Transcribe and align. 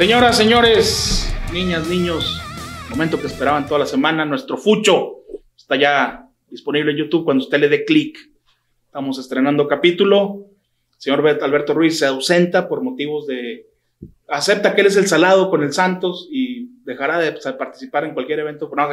Señoras, 0.00 0.38
señores, 0.38 1.30
niñas, 1.52 1.86
niños, 1.86 2.40
momento 2.88 3.20
que 3.20 3.26
esperaban 3.26 3.66
toda 3.66 3.80
la 3.80 3.84
semana, 3.84 4.24
nuestro 4.24 4.56
Fucho 4.56 5.18
está 5.54 5.76
ya 5.76 6.26
disponible 6.48 6.92
en 6.92 6.96
YouTube 6.96 7.22
cuando 7.22 7.44
usted 7.44 7.60
le 7.60 7.68
dé 7.68 7.84
clic. 7.84 8.16
Estamos 8.86 9.18
estrenando 9.18 9.68
capítulo. 9.68 10.46
Señor 10.96 11.28
Alberto 11.42 11.74
Ruiz 11.74 11.98
se 11.98 12.06
ausenta 12.06 12.66
por 12.66 12.82
motivos 12.82 13.26
de... 13.26 13.66
Acepta 14.26 14.74
que 14.74 14.80
él 14.80 14.86
es 14.86 14.96
el 14.96 15.06
salado 15.06 15.50
con 15.50 15.62
el 15.62 15.74
Santos 15.74 16.30
y 16.32 16.70
dejará 16.86 17.18
de 17.18 17.32
participar 17.32 18.06
en 18.06 18.14
cualquier 18.14 18.38
evento, 18.38 18.70
no. 18.74 18.88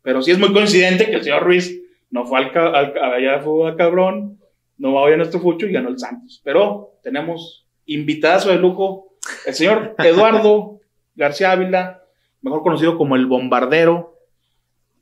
Pero 0.00 0.22
sí 0.22 0.30
es 0.30 0.38
muy 0.38 0.52
coincidente 0.52 1.06
que 1.06 1.16
el 1.16 1.24
señor 1.24 1.42
Ruiz 1.42 1.76
no 2.10 2.24
fue 2.24 2.38
al, 2.38 2.56
al, 2.56 3.14
allá 3.14 3.40
fue 3.40 3.68
al 3.68 3.76
cabrón, 3.76 4.38
no 4.78 4.92
va 4.92 5.00
hoy 5.00 5.14
a 5.14 5.16
nuestro 5.16 5.40
Fucho 5.40 5.66
y 5.66 5.72
ganó 5.72 5.88
el 5.88 5.98
Santos. 5.98 6.40
Pero 6.44 6.92
tenemos 7.02 7.66
invitazo 7.84 8.50
de 8.50 8.58
lujo 8.58 9.15
el 9.46 9.54
señor 9.54 9.94
Eduardo 9.98 10.80
García 11.14 11.52
Ávila, 11.52 12.02
mejor 12.42 12.62
conocido 12.62 12.96
como 12.96 13.16
el 13.16 13.26
bombardero, 13.26 14.14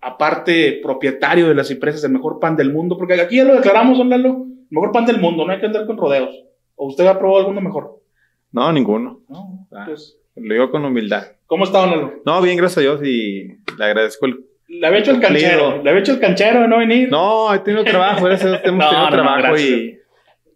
aparte 0.00 0.80
propietario 0.82 1.48
de 1.48 1.54
las 1.54 1.70
empresas 1.70 2.02
del 2.02 2.12
mejor 2.12 2.38
pan 2.40 2.56
del 2.56 2.72
mundo, 2.72 2.96
porque 2.96 3.20
aquí 3.20 3.36
ya 3.36 3.44
lo 3.44 3.54
declaramos, 3.54 3.98
don 3.98 4.10
Lalo, 4.10 4.46
mejor 4.70 4.92
pan 4.92 5.06
del 5.06 5.20
mundo, 5.20 5.44
no 5.44 5.52
hay 5.52 5.60
que 5.60 5.66
andar 5.66 5.86
con 5.86 5.96
rodeos. 5.96 6.44
¿O 6.76 6.88
usted 6.88 7.06
ha 7.06 7.18
probado 7.18 7.40
alguno 7.40 7.60
mejor? 7.60 8.00
No, 8.52 8.72
ninguno. 8.72 9.20
No, 9.28 9.66
ah, 9.72 9.84
pues, 9.86 10.18
lo 10.36 10.54
digo 10.54 10.70
con 10.70 10.84
humildad. 10.84 11.26
¿Cómo 11.46 11.64
está, 11.64 11.80
don 11.80 11.90
Lalo? 11.90 12.12
No, 12.24 12.42
bien, 12.42 12.56
gracias 12.56 12.78
a 12.78 12.80
Dios 12.82 13.00
y 13.02 13.48
le 13.78 13.84
agradezco 13.84 14.26
el 14.26 14.44
le 14.66 14.86
había 14.86 15.00
hecho 15.00 15.12
el 15.12 15.20
canchero. 15.20 15.82
Le 15.82 15.90
había 15.90 16.00
hecho 16.00 16.12
el 16.12 16.20
canchero 16.20 16.62
de 16.62 16.68
no 16.68 16.78
venir. 16.78 17.08
No, 17.10 17.54
he 17.54 17.58
tenido 17.60 17.84
trabajo. 17.84 18.28
Hemos 18.28 18.40
tenido 18.40 19.08
trabajo 19.10 19.56
y 19.58 19.98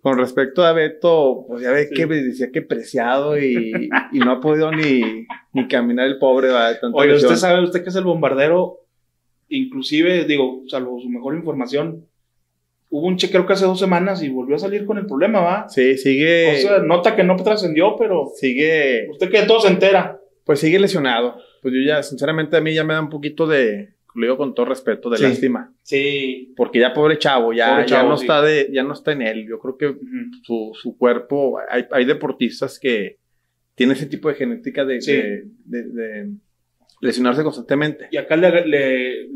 con 0.09 0.17
respecto 0.17 0.65
a 0.65 0.73
Beto, 0.73 1.45
pues 1.47 1.63
ya 1.63 1.71
ve 1.71 1.91
que 1.95 2.07
decía 2.07 2.51
que 2.51 2.63
preciado 2.63 3.39
y, 3.39 3.91
no 4.13 4.33
ha 4.33 4.41
podido 4.41 4.73
ni, 4.73 5.27
ni 5.53 5.69
caminar 5.69 6.07
el 6.07 6.19
pobre. 6.19 6.49
Oye, 6.95 7.15
usted 7.15 7.37
sabe, 7.37 7.63
usted 7.63 7.83
que 7.83 7.91
es 7.91 7.97
el 7.97 8.05
bombardero, 8.05 8.87
inclusive, 9.49 10.25
digo, 10.25 10.63
salvo 10.67 10.99
su 10.99 11.11
mejor 11.11 11.35
información, 11.35 12.07
hubo 12.89 13.07
un 13.07 13.19
chequeo 13.19 13.47
que 13.47 13.53
hace 13.53 13.67
dos 13.67 13.79
semanas 13.79 14.23
y 14.23 14.31
volvió 14.31 14.57
a 14.57 14.61
salir 14.61 14.87
con 14.87 14.97
el 14.97 15.05
problema, 15.05 15.41
¿va? 15.41 15.69
Sí, 15.69 15.99
sigue. 15.99 16.55
O 16.55 16.57
sea, 16.57 16.79
nota 16.79 17.15
que 17.15 17.23
no 17.23 17.37
trascendió, 17.37 17.95
pero. 17.99 18.33
Sigue. 18.35 19.11
Usted 19.11 19.31
que 19.31 19.43
todo 19.43 19.61
se 19.61 19.69
entera. 19.69 20.19
Pues 20.45 20.61
sigue 20.61 20.79
lesionado. 20.79 21.37
Pues 21.61 21.75
yo 21.75 21.81
ya, 21.87 22.03
sinceramente, 22.03 22.57
a 22.57 22.63
mí 22.63 22.73
ya 22.73 22.83
me 22.83 22.95
da 22.95 23.03
un 23.03 23.11
poquito 23.11 23.47
de 23.47 23.91
lo 24.19 24.27
digo 24.27 24.37
con 24.37 24.55
todo 24.55 24.67
respeto, 24.67 25.09
de 25.09 25.21
lástima. 25.21 25.73
Sí. 25.83 26.53
Porque 26.57 26.81
ya 26.81 26.93
pobre 26.93 27.19
chavo, 27.19 27.53
ya, 27.53 27.87
ya 27.87 28.03
no 28.03 28.15
está 28.15 28.43
de, 28.43 28.69
ya 28.73 28.83
no 28.83 28.93
está 28.93 29.13
en 29.13 29.23
él. 29.23 29.47
Yo 29.49 29.59
creo 29.59 29.77
que 29.77 29.97
su, 30.43 30.73
su, 30.75 30.97
cuerpo, 30.97 31.59
hay, 31.71 31.85
hay, 31.91 32.05
deportistas 32.05 32.79
que 32.79 33.19
tienen 33.75 33.97
ese 33.97 34.07
tipo 34.07 34.29
de 34.29 34.35
genética 34.35 34.85
de, 34.85 34.99
de, 35.65 36.31
lesionarse 37.01 37.45
constantemente. 37.45 38.09
Y 38.11 38.17
acá 38.17 38.37
le, 38.37 38.67
le, 38.67 39.29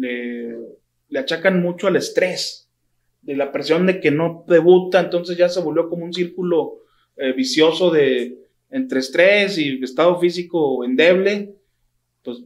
le, 1.08 1.18
achacan 1.18 1.62
mucho 1.62 1.86
al 1.86 1.96
estrés, 1.96 2.68
de 3.20 3.36
la 3.36 3.52
presión 3.52 3.86
de 3.86 4.00
que 4.00 4.10
no 4.10 4.44
debuta, 4.48 4.98
entonces 4.98 5.36
ya 5.36 5.48
se 5.48 5.60
volvió 5.60 5.88
como 5.88 6.04
un 6.04 6.12
círculo 6.12 6.80
eh, 7.16 7.32
vicioso 7.32 7.92
de 7.92 8.36
entre 8.68 8.98
estrés 8.98 9.58
y 9.58 9.80
estado 9.84 10.18
físico 10.18 10.84
endeble. 10.84 11.54
Pues 12.24 12.42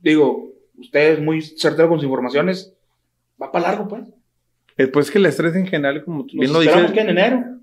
digo, 0.00 0.53
usted 0.78 1.14
es 1.14 1.20
muy 1.20 1.42
certero 1.42 1.88
con 1.88 1.98
sus 1.98 2.06
informaciones, 2.06 2.74
va 3.40 3.50
para 3.50 3.68
largo, 3.68 3.88
pues. 3.88 4.08
Después 4.76 5.10
que 5.10 5.18
el 5.18 5.26
estrés 5.26 5.54
en 5.54 5.66
general, 5.66 6.04
como 6.04 6.26
tú 6.26 6.36
bien 6.38 6.52
lo 6.52 6.60
dices. 6.60 6.90
que 6.92 7.00
en 7.00 7.10
enero? 7.10 7.60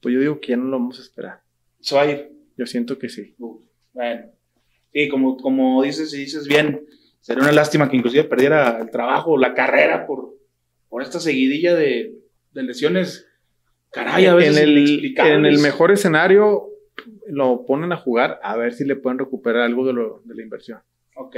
Pues 0.00 0.14
yo 0.14 0.20
digo 0.20 0.40
que 0.40 0.48
ya 0.48 0.56
no 0.56 0.64
lo 0.64 0.78
vamos 0.78 0.98
a 0.98 1.02
esperar. 1.02 1.40
¿Se 1.80 1.94
va 1.94 2.02
a 2.02 2.10
ir? 2.10 2.32
Yo 2.56 2.66
siento 2.66 2.98
que 2.98 3.08
sí. 3.08 3.34
bueno. 3.92 4.26
Sí, 4.92 5.08
como, 5.08 5.36
como 5.36 5.82
dices 5.82 6.14
y 6.14 6.18
dices 6.18 6.46
bien, 6.46 6.86
sería 7.20 7.42
una 7.42 7.52
lástima 7.52 7.90
que 7.90 7.96
inclusive 7.96 8.24
perdiera 8.24 8.78
el 8.80 8.90
trabajo, 8.90 9.36
la 9.36 9.52
carrera 9.52 10.06
por, 10.06 10.34
por 10.88 11.02
esta 11.02 11.20
seguidilla 11.20 11.74
de, 11.74 12.14
de 12.52 12.62
lesiones. 12.62 13.26
Caray, 13.90 14.26
a 14.26 14.34
veces 14.34 14.56
en 14.56 14.68
el, 14.68 15.14
en 15.18 15.44
el 15.44 15.58
mejor 15.58 15.90
escenario 15.90 16.70
lo 17.28 17.66
ponen 17.66 17.92
a 17.92 17.96
jugar 17.96 18.40
a 18.42 18.56
ver 18.56 18.72
si 18.72 18.84
le 18.84 18.96
pueden 18.96 19.18
recuperar 19.18 19.62
algo 19.62 19.86
de, 19.86 19.92
lo, 19.92 20.22
de 20.24 20.34
la 20.34 20.42
inversión. 20.42 20.80
Ok. 21.14 21.36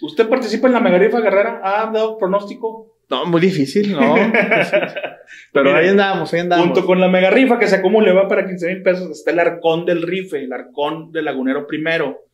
¿Usted 0.00 0.28
participa 0.28 0.68
en 0.68 0.74
la 0.74 0.80
Megarifa 0.80 1.20
Guerrera? 1.20 1.60
¿Ha 1.62 1.90
dado 1.90 2.18
pronóstico? 2.18 2.94
No, 3.10 3.24
muy 3.26 3.40
difícil, 3.40 3.92
no. 3.92 4.14
Pero 5.52 5.74
ahí 5.74 5.88
andamos, 5.88 6.32
ahí 6.32 6.40
andamos. 6.40 6.66
Junto 6.66 6.86
con 6.86 7.00
la 7.00 7.08
mega 7.08 7.30
rifa 7.30 7.58
que 7.58 7.66
se 7.66 7.76
acumule 7.76 8.12
va 8.12 8.28
para 8.28 8.46
15 8.46 8.66
mil 8.66 8.82
pesos, 8.82 9.10
está 9.10 9.30
el 9.30 9.38
Arcón 9.38 9.86
del 9.86 10.02
Rife, 10.02 10.44
el 10.44 10.52
Arcón 10.52 11.10
del 11.10 11.24
Lagunero 11.24 11.66
Primero. 11.66 12.24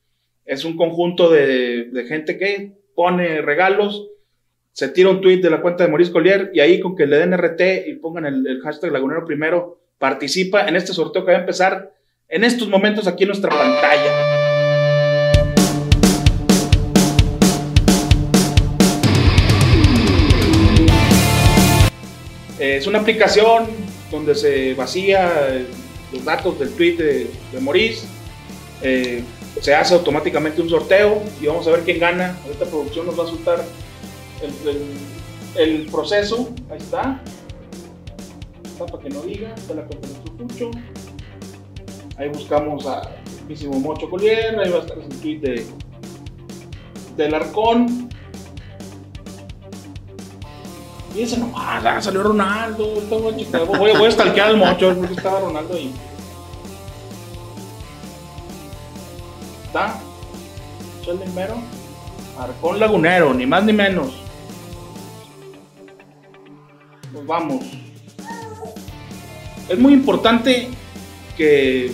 Es 0.44 0.64
un 0.64 0.76
conjunto 0.76 1.30
de, 1.30 1.88
gente 2.08 2.36
que 2.36 2.72
pone 2.94 3.40
regalos, 3.40 4.08
se 4.72 4.88
tira 4.88 5.10
un 5.10 5.20
tweet 5.20 5.38
de 5.38 5.50
la 5.50 5.60
cuenta 5.60 5.84
de 5.84 5.90
Maurice 5.90 6.12
Collier 6.12 6.50
y 6.52 6.60
ahí 6.60 6.80
con 6.80 6.96
que 6.96 7.06
le 7.06 7.18
den 7.18 7.36
RT 7.36 7.60
y 7.86 7.94
pongan 7.94 8.26
el, 8.26 8.46
el 8.46 8.60
hashtag 8.60 8.92
Lagunero 8.92 9.24
Primero, 9.24 9.78
participa 9.98 10.68
en 10.68 10.76
este 10.76 10.92
sorteo 10.92 11.24
que 11.24 11.32
va 11.32 11.38
a 11.38 11.40
empezar 11.40 11.92
en 12.28 12.44
estos 12.44 12.68
momentos 12.68 13.06
aquí 13.06 13.24
en 13.24 13.28
nuestra 13.28 13.50
pantalla. 13.50 14.43
Es 22.72 22.86
una 22.86 23.00
aplicación 23.00 23.66
donde 24.10 24.34
se 24.34 24.74
vacía 24.74 25.30
eh, 25.48 25.66
los 26.12 26.24
datos 26.24 26.58
del 26.58 26.70
tweet 26.70 26.96
de, 26.96 27.30
de 27.52 27.60
Maurice. 27.60 28.06
Eh, 28.82 29.22
se 29.60 29.74
hace 29.74 29.94
automáticamente 29.94 30.60
un 30.60 30.68
sorteo 30.68 31.22
y 31.40 31.46
vamos 31.46 31.66
a 31.66 31.70
ver 31.70 31.80
quién 31.80 31.98
gana. 31.98 32.36
Esta 32.50 32.66
producción 32.66 33.06
nos 33.06 33.18
va 33.18 33.24
a 33.24 33.28
soltar 33.28 33.64
el, 35.56 35.86
proceso. 35.86 36.50
Ahí 36.70 36.78
está. 36.78 37.20
Está 38.64 38.86
para 38.86 39.02
que 39.02 39.10
no 39.10 39.22
diga. 39.22 39.54
Está 39.54 39.74
la 39.74 39.82
nuestro 39.82 40.70
Ahí 42.16 42.28
buscamos 42.28 42.86
a 42.86 43.10
mismísimo 43.36 43.78
Mocho 43.80 44.10
Collier. 44.10 44.58
Ahí 44.58 44.70
va 44.70 44.78
a 44.78 44.80
estar 44.80 44.98
el 44.98 45.08
tweet 45.20 45.38
de, 45.38 45.66
del 47.16 47.34
Arcón. 47.34 48.03
Y 51.14 51.22
ese 51.22 51.38
no, 51.38 51.52
ah, 51.54 52.00
salió 52.00 52.24
Ronaldo, 52.24 53.00
voy, 53.08 53.92
voy 53.96 54.06
a 54.06 54.10
stalkear 54.10 54.48
al 54.48 54.56
mocho 54.56 54.96
porque 54.96 55.14
estaba 55.14 55.40
Ronaldo 55.40 55.74
ahí. 55.74 55.94
Está, 59.66 60.00
el 61.08 61.18
primero, 61.18 61.54
Arcón 62.36 62.80
Lagunero, 62.80 63.32
ni 63.32 63.46
más 63.46 63.62
ni 63.62 63.72
menos. 63.72 64.12
Pues 67.12 67.26
vamos. 67.26 67.64
Es 69.68 69.78
muy 69.78 69.92
importante 69.92 70.68
que 71.36 71.92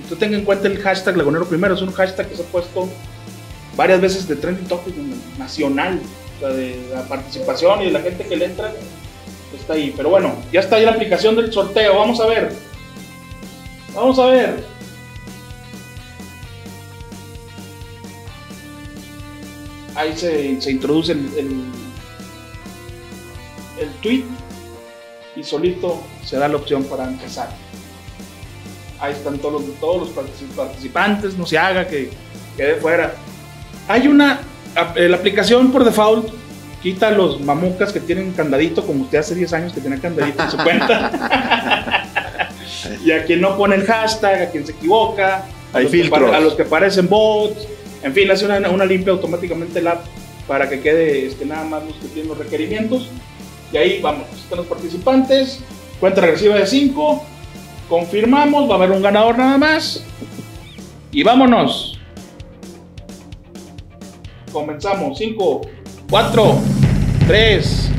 usted 0.00 0.16
tenga 0.16 0.38
en 0.38 0.44
cuenta 0.44 0.68
el 0.68 0.78
hashtag 0.78 1.16
Lagunero 1.16 1.44
Primero. 1.44 1.74
Es 1.74 1.82
un 1.82 1.92
hashtag 1.92 2.28
que 2.28 2.36
se 2.36 2.42
ha 2.42 2.46
puesto 2.46 2.88
varias 3.76 4.00
veces 4.00 4.28
de 4.28 4.36
trending 4.36 4.68
topic 4.68 4.94
nacional 5.38 6.00
de 6.40 6.88
la 6.92 7.02
participación 7.02 7.82
y 7.82 7.86
de 7.86 7.90
la 7.90 8.00
gente 8.00 8.24
que 8.24 8.36
le 8.36 8.46
entra, 8.46 8.72
está 9.58 9.74
ahí. 9.74 9.92
Pero 9.96 10.10
bueno, 10.10 10.34
ya 10.52 10.60
está 10.60 10.76
ahí 10.76 10.84
la 10.84 10.92
aplicación 10.92 11.34
del 11.36 11.52
sorteo. 11.52 11.98
Vamos 11.98 12.20
a 12.20 12.26
ver. 12.26 12.52
Vamos 13.94 14.18
a 14.18 14.26
ver. 14.26 14.64
Ahí 19.94 20.16
se, 20.16 20.70
introduce 20.70 21.10
el, 21.10 21.28
el, 23.80 23.90
tweet 24.00 24.22
y 25.34 25.42
solito 25.42 26.00
se 26.24 26.36
da 26.36 26.46
la 26.46 26.56
opción 26.56 26.84
para 26.84 27.04
empezar. 27.04 27.48
Ahí 29.00 29.12
están 29.12 29.38
todos 29.38 29.60
los, 29.60 29.74
todos 29.80 30.14
los 30.14 30.26
participantes, 30.54 31.36
no 31.36 31.44
se 31.44 31.58
haga 31.58 31.88
que 31.88 32.10
quede 32.56 32.76
fuera. 32.76 33.14
Hay 33.88 34.06
una 34.06 34.40
la 34.96 35.16
aplicación 35.16 35.72
por 35.72 35.84
default 35.84 36.30
quita 36.82 37.10
los 37.10 37.40
mamucas 37.40 37.92
que 37.92 38.00
tienen 38.00 38.32
candadito, 38.32 38.86
como 38.86 39.04
usted 39.04 39.18
hace 39.18 39.34
10 39.34 39.52
años 39.52 39.72
que 39.72 39.80
tenía 39.80 39.98
candadito 39.98 40.42
en 40.42 40.50
su 40.50 40.56
cuenta. 40.58 42.04
y 43.04 43.10
a 43.10 43.24
quien 43.24 43.40
no 43.40 43.56
pone 43.56 43.76
el 43.76 43.84
hashtag, 43.84 44.42
a 44.42 44.50
quien 44.50 44.64
se 44.64 44.72
equivoca, 44.72 45.44
a, 45.72 45.80
los, 45.80 45.90
que, 45.90 46.10
a 46.14 46.40
los 46.40 46.54
que 46.54 46.64
parecen 46.64 47.08
bots, 47.08 47.66
en 48.02 48.14
fin, 48.14 48.30
hace 48.30 48.46
una, 48.46 48.70
una 48.70 48.84
limpia 48.84 49.12
automáticamente 49.12 49.82
la 49.82 49.92
app 49.92 50.06
para 50.46 50.68
que 50.68 50.80
quede 50.80 51.26
este, 51.26 51.44
nada 51.44 51.64
más 51.64 51.84
los 51.84 51.94
que 51.96 52.06
tienen 52.08 52.28
los 52.28 52.38
requerimientos. 52.38 53.08
Y 53.72 53.76
ahí 53.76 54.00
vamos, 54.00 54.26
están 54.34 54.58
los 54.58 54.66
participantes, 54.66 55.60
cuenta 56.00 56.20
regresiva 56.20 56.54
de 56.54 56.66
5, 56.66 57.22
confirmamos, 57.88 58.68
va 58.68 58.74
a 58.74 58.76
haber 58.78 58.92
un 58.92 59.02
ganador 59.02 59.36
nada 59.36 59.58
más. 59.58 60.04
Y 61.10 61.22
vámonos. 61.22 61.97
Comenzamos. 64.58 65.16
5, 65.16 65.60
4, 66.10 66.58
3, 67.28 67.90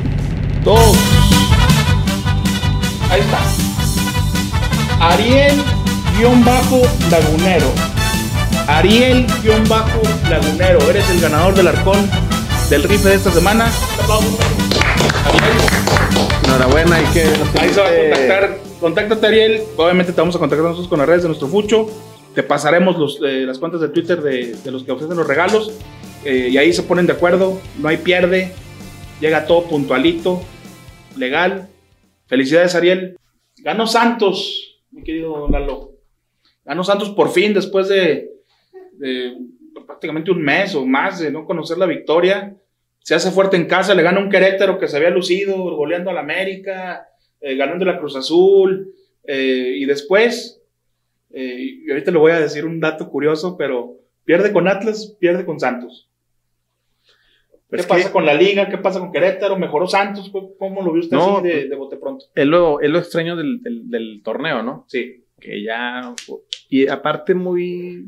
2. 0.62 0.78
Ahí 3.10 3.20
está. 3.20 3.38
Ariel-Lagunero. 5.00 7.72
Ariel-Lagunero. 8.68 10.90
Eres 10.90 11.08
el 11.08 11.22
ganador 11.22 11.54
del 11.54 11.68
arcón 11.68 11.96
del 12.68 12.82
rife 12.82 13.08
de 13.08 13.14
esta 13.14 13.30
semana. 13.30 13.72
Enhorabuena, 16.44 16.96
hay 16.96 17.06
que. 17.06 17.22
Ahí 17.58 17.72
se 17.72 17.80
va 17.80 17.86
a 17.86 17.90
contactar. 17.90 18.58
Contáctate, 18.78 19.26
Ariel. 19.26 19.62
Obviamente 19.78 20.12
te 20.12 20.20
vamos 20.20 20.36
a 20.36 20.38
contactar 20.38 20.66
nosotros 20.66 20.88
con 20.88 20.98
las 20.98 21.08
redes 21.08 21.22
de 21.22 21.28
nuestro 21.28 21.48
Fucho. 21.48 21.86
Te 22.34 22.42
pasaremos 22.42 22.98
los, 22.98 23.18
eh, 23.24 23.46
las 23.46 23.58
cuentas 23.58 23.80
de 23.80 23.88
Twitter 23.88 24.20
de, 24.20 24.58
los 24.70 24.84
que 24.84 24.92
ofrecen 24.92 25.16
los 25.16 25.26
regalos. 25.26 25.72
Eh, 26.24 26.48
y 26.50 26.58
ahí 26.58 26.72
se 26.72 26.82
ponen 26.82 27.06
de 27.06 27.12
acuerdo. 27.12 27.60
No 27.78 27.88
hay 27.88 27.98
pierde. 27.98 28.52
Llega 29.20 29.46
todo 29.46 29.64
puntualito, 29.68 30.42
legal. 31.16 31.68
Felicidades, 32.26 32.74
Ariel. 32.74 33.16
Ganó 33.58 33.86
Santos, 33.86 34.80
mi 34.90 35.02
querido 35.02 35.48
Lalo. 35.48 35.92
Ganó 36.64 36.84
Santos 36.84 37.10
por 37.10 37.30
fin, 37.30 37.52
después 37.52 37.88
de, 37.88 38.30
prácticamente 39.86 40.30
un 40.30 40.42
mes 40.42 40.74
o 40.74 40.86
más 40.86 41.20
de 41.20 41.30
no 41.30 41.44
conocer 41.44 41.76
la 41.76 41.86
victoria. 41.86 42.56
Se 43.00 43.14
hace 43.14 43.30
fuerte 43.30 43.56
en 43.56 43.66
casa, 43.66 43.94
le 43.94 44.02
gana 44.02 44.20
un 44.20 44.30
Querétaro 44.30 44.78
que 44.78 44.88
se 44.88 44.96
había 44.96 45.10
lucido, 45.10 45.56
goleando 45.56 46.10
al 46.10 46.18
América, 46.18 47.06
eh, 47.40 47.56
ganando 47.56 47.84
la 47.84 47.98
Cruz 47.98 48.16
Azul. 48.16 48.94
Eh, 49.24 49.74
y 49.76 49.84
después, 49.84 50.62
y 51.32 51.90
ahorita 51.90 52.10
le 52.10 52.18
voy 52.18 52.32
a 52.32 52.40
decir 52.40 52.64
un 52.64 52.80
dato 52.80 53.08
curioso, 53.10 53.56
pero 53.56 53.98
pierde 54.24 54.52
con 54.52 54.66
Atlas, 54.66 55.16
pierde 55.20 55.44
con 55.44 55.60
Santos. 55.60 56.09
¿Qué 57.70 57.82
pasa 57.84 58.12
con 58.12 58.26
la 58.26 58.34
liga? 58.34 58.68
¿Qué 58.68 58.78
pasa 58.78 58.98
con 58.98 59.12
Querétaro? 59.12 59.56
¿Mejoró 59.56 59.86
Santos? 59.86 60.30
¿Cómo 60.58 60.82
lo 60.82 60.92
vio 60.92 61.02
usted 61.02 61.16
así 61.16 61.42
de, 61.42 61.68
de, 61.68 61.76
bote 61.76 61.96
pronto? 61.96 62.26
Es 62.34 62.46
lo, 62.46 62.80
es 62.80 62.90
lo 62.90 62.98
extraño 62.98 63.36
del, 63.36 63.60
del, 63.62 64.22
torneo, 64.24 64.62
¿no? 64.62 64.84
Sí. 64.88 65.24
Que 65.38 65.62
ya. 65.62 66.14
Y 66.68 66.88
aparte, 66.88 67.34
muy. 67.34 68.06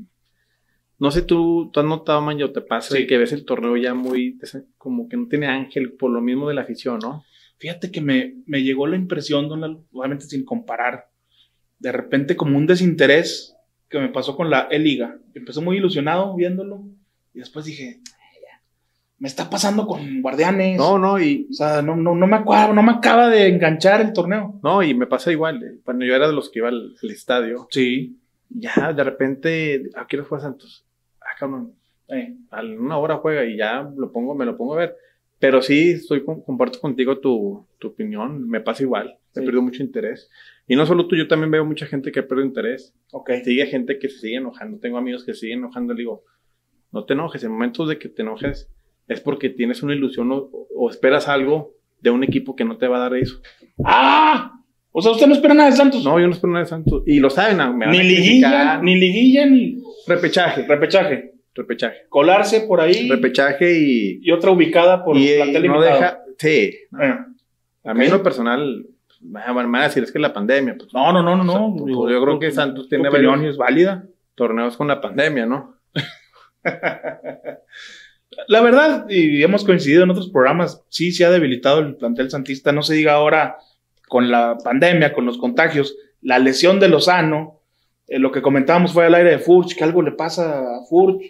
No 0.98 1.10
sé, 1.10 1.22
tú, 1.22 1.70
tú 1.72 1.80
has 1.80 1.86
notado, 1.86 2.20
man, 2.20 2.38
yo 2.38 2.52
te 2.52 2.60
pasa 2.60 2.96
que 3.06 3.18
ves 3.18 3.32
el 3.32 3.44
torneo 3.44 3.76
ya 3.76 3.94
muy. 3.94 4.38
Como 4.78 5.08
que 5.08 5.16
no 5.16 5.28
tiene 5.28 5.46
ángel 5.46 5.92
por 5.92 6.10
lo 6.10 6.20
mismo 6.20 6.48
de 6.48 6.54
la 6.54 6.62
afición, 6.62 6.98
¿no? 7.00 7.24
Fíjate 7.58 7.92
que 7.92 8.00
me, 8.00 8.42
me 8.46 8.62
llegó 8.62 8.86
la 8.88 8.96
impresión, 8.96 9.48
don 9.48 9.86
obviamente 9.92 10.24
sin 10.24 10.44
comparar, 10.44 11.06
de 11.78 11.92
repente 11.92 12.34
como 12.34 12.58
un 12.58 12.66
desinterés 12.66 13.56
que 13.88 14.00
me 14.00 14.08
pasó 14.08 14.34
con 14.34 14.50
la 14.50 14.66
E-Liga. 14.70 15.18
Empecé 15.34 15.60
muy 15.60 15.76
ilusionado 15.76 16.34
viéndolo 16.34 16.84
y 17.32 17.38
después 17.38 17.64
dije, 17.64 18.00
me 19.22 19.28
está 19.28 19.48
pasando 19.48 19.86
con 19.86 20.20
Guardianes. 20.20 20.76
No, 20.76 20.98
no, 20.98 21.20
y. 21.20 21.46
O 21.48 21.54
sea, 21.54 21.80
no, 21.80 21.94
no, 21.94 22.12
no 22.16 22.26
me 22.26 22.34
acaba, 22.38 22.74
no 22.74 22.82
me 22.82 22.90
acaba 22.90 23.28
de 23.28 23.46
enganchar 23.46 24.00
el 24.00 24.12
torneo. 24.12 24.58
No, 24.64 24.82
y 24.82 24.94
me 24.94 25.06
pasa 25.06 25.30
igual. 25.30 25.62
Eh, 25.62 25.78
cuando 25.84 26.04
yo 26.04 26.16
era 26.16 26.26
de 26.26 26.32
los 26.32 26.50
que 26.50 26.58
iba 26.58 26.70
al, 26.70 26.96
estadio. 27.02 27.68
Sí. 27.70 28.18
Ya, 28.48 28.92
de 28.92 29.04
repente, 29.04 29.90
¿a 29.94 30.08
qué 30.08 30.16
hora 30.16 30.26
fue 30.26 30.40
Santos? 30.40 30.84
Ah, 31.20 31.36
cabrón. 31.38 31.72
Eh, 32.08 32.34
a 32.50 32.62
una 32.62 32.98
hora 32.98 33.18
juega 33.18 33.44
y 33.44 33.56
ya 33.56 33.88
lo 33.96 34.10
pongo, 34.10 34.34
me 34.34 34.44
lo 34.44 34.56
pongo 34.56 34.74
a 34.74 34.78
ver. 34.78 34.96
Pero 35.38 35.62
sí, 35.62 35.92
estoy 35.92 36.24
comparto 36.24 36.80
contigo 36.80 37.20
tu, 37.20 37.64
tu 37.78 37.88
opinión. 37.88 38.48
Me 38.48 38.60
pasa 38.60 38.82
igual. 38.82 39.18
He 39.36 39.40
perdido 39.40 39.62
mucho 39.62 39.84
interés. 39.84 40.30
Y 40.66 40.74
no 40.74 40.84
solo 40.84 41.06
tú, 41.06 41.14
yo 41.14 41.28
también 41.28 41.52
veo 41.52 41.64
mucha 41.64 41.86
gente 41.86 42.10
que 42.10 42.18
ha 42.18 42.26
perdido 42.26 42.48
interés. 42.48 42.92
Ok. 43.12 43.30
Sigue 43.44 43.66
gente 43.66 44.00
que 44.00 44.08
se 44.08 44.18
sigue 44.18 44.38
enojando. 44.38 44.80
Tengo 44.80 44.98
amigos 44.98 45.24
que 45.24 45.34
se 45.34 45.42
siguen 45.42 45.60
enojando. 45.60 45.94
Le 45.94 46.00
digo, 46.00 46.24
no 46.90 47.04
te 47.04 47.12
enojes. 47.12 47.44
En 47.44 47.52
momentos 47.52 47.88
de 47.88 48.00
que 48.00 48.08
te 48.08 48.22
enojes, 48.22 48.68
es 49.08 49.20
porque 49.20 49.50
tienes 49.50 49.82
una 49.82 49.94
ilusión 49.94 50.30
o, 50.32 50.90
esperas 50.90 51.28
algo 51.28 51.74
de 52.00 52.10
un 52.10 52.24
equipo 52.24 52.56
que 52.56 52.64
no 52.64 52.76
te 52.76 52.88
va 52.88 52.96
a 52.96 53.00
dar 53.00 53.14
eso. 53.14 53.40
¡Ah! 53.84 54.52
O 54.90 55.00
sea, 55.00 55.12
usted 55.12 55.26
no 55.26 55.34
espera 55.34 55.54
nada 55.54 55.70
de 55.70 55.76
Santos. 55.76 56.04
No, 56.04 56.18
yo 56.20 56.26
no 56.26 56.32
espero 56.32 56.52
nada 56.52 56.64
de 56.64 56.70
Santos. 56.70 57.02
Y 57.06 57.18
lo 57.20 57.30
saben, 57.30 57.58
ni 57.90 58.02
liguilla, 58.02 58.78
ni 58.82 58.96
liguilla, 58.96 59.46
ni. 59.46 59.82
Repechaje. 60.06 60.66
Repechaje. 60.66 61.32
Repechaje. 61.54 61.96
Colarse 62.08 62.62
por 62.62 62.80
ahí. 62.80 63.08
Repechaje 63.08 63.78
y. 63.78 64.20
Y 64.22 64.32
otra 64.32 64.50
ubicada 64.50 65.04
por 65.04 65.16
y, 65.16 65.28
plantel 65.36 65.66
no 65.68 65.80
deja. 65.80 66.18
Sí. 66.36 66.74
Eh. 67.00 67.18
A 67.84 67.94
mí 67.94 68.04
en 68.04 68.10
lo 68.10 68.22
personal. 68.22 68.86
Me 69.20 69.40
van 69.40 69.74
a 69.76 69.84
decir, 69.84 70.02
es 70.02 70.10
que 70.10 70.18
la 70.18 70.32
pandemia. 70.32 70.74
Pues, 70.76 70.92
no, 70.92 71.12
no, 71.12 71.22
no, 71.22 71.36
no. 71.36 71.44
no. 71.44 71.76
Pues, 71.76 72.12
yo 72.12 72.22
creo 72.22 72.38
que 72.40 72.50
Santos 72.50 72.88
tiene 72.88 73.08
opinión 73.08 73.44
es 73.44 73.56
válida. 73.56 74.04
Torneos 74.34 74.76
con 74.76 74.88
la 74.88 75.00
pandemia, 75.00 75.46
¿no? 75.46 75.76
La 78.48 78.60
verdad, 78.60 79.06
y 79.08 79.42
hemos 79.42 79.64
coincidido 79.64 80.04
en 80.04 80.10
otros 80.10 80.30
programas, 80.30 80.82
sí 80.88 81.12
se 81.12 81.24
ha 81.24 81.30
debilitado 81.30 81.80
el 81.80 81.96
plantel 81.96 82.30
santista. 82.30 82.72
No 82.72 82.82
se 82.82 82.94
diga 82.94 83.14
ahora 83.14 83.58
con 84.08 84.30
la 84.30 84.56
pandemia, 84.62 85.12
con 85.12 85.26
los 85.26 85.38
contagios, 85.38 85.96
la 86.20 86.38
lesión 86.38 86.80
de 86.80 86.88
Lozano, 86.88 87.60
eh, 88.06 88.18
lo 88.18 88.30
que 88.30 88.42
comentábamos 88.42 88.92
fue 88.92 89.06
al 89.06 89.14
aire 89.14 89.30
de 89.30 89.38
Furch, 89.38 89.74
que 89.74 89.84
algo 89.84 90.02
le 90.02 90.12
pasa 90.12 90.60
a 90.60 90.84
Furch, 90.88 91.22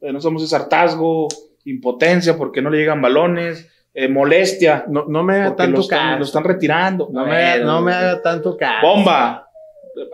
eh, 0.00 0.12
no 0.12 0.20
somos 0.20 0.42
ese 0.42 0.56
hartazgo, 0.56 1.28
impotencia 1.64 2.36
porque 2.36 2.62
no 2.62 2.70
le 2.70 2.78
llegan 2.78 3.02
balones, 3.02 3.68
eh, 3.94 4.08
molestia. 4.08 4.84
No, 4.88 5.04
no 5.06 5.22
me 5.22 5.34
haga 5.36 5.56
tanto 5.56 5.76
lo 5.76 5.82
están, 5.82 6.18
lo 6.18 6.24
están 6.24 6.44
retirando. 6.44 7.10
No, 7.12 7.26
me, 7.26 7.58
no 7.58 7.82
me 7.82 7.92
haga 7.92 8.22
tanto 8.22 8.56
caso. 8.56 8.86
Bomba. 8.86 9.48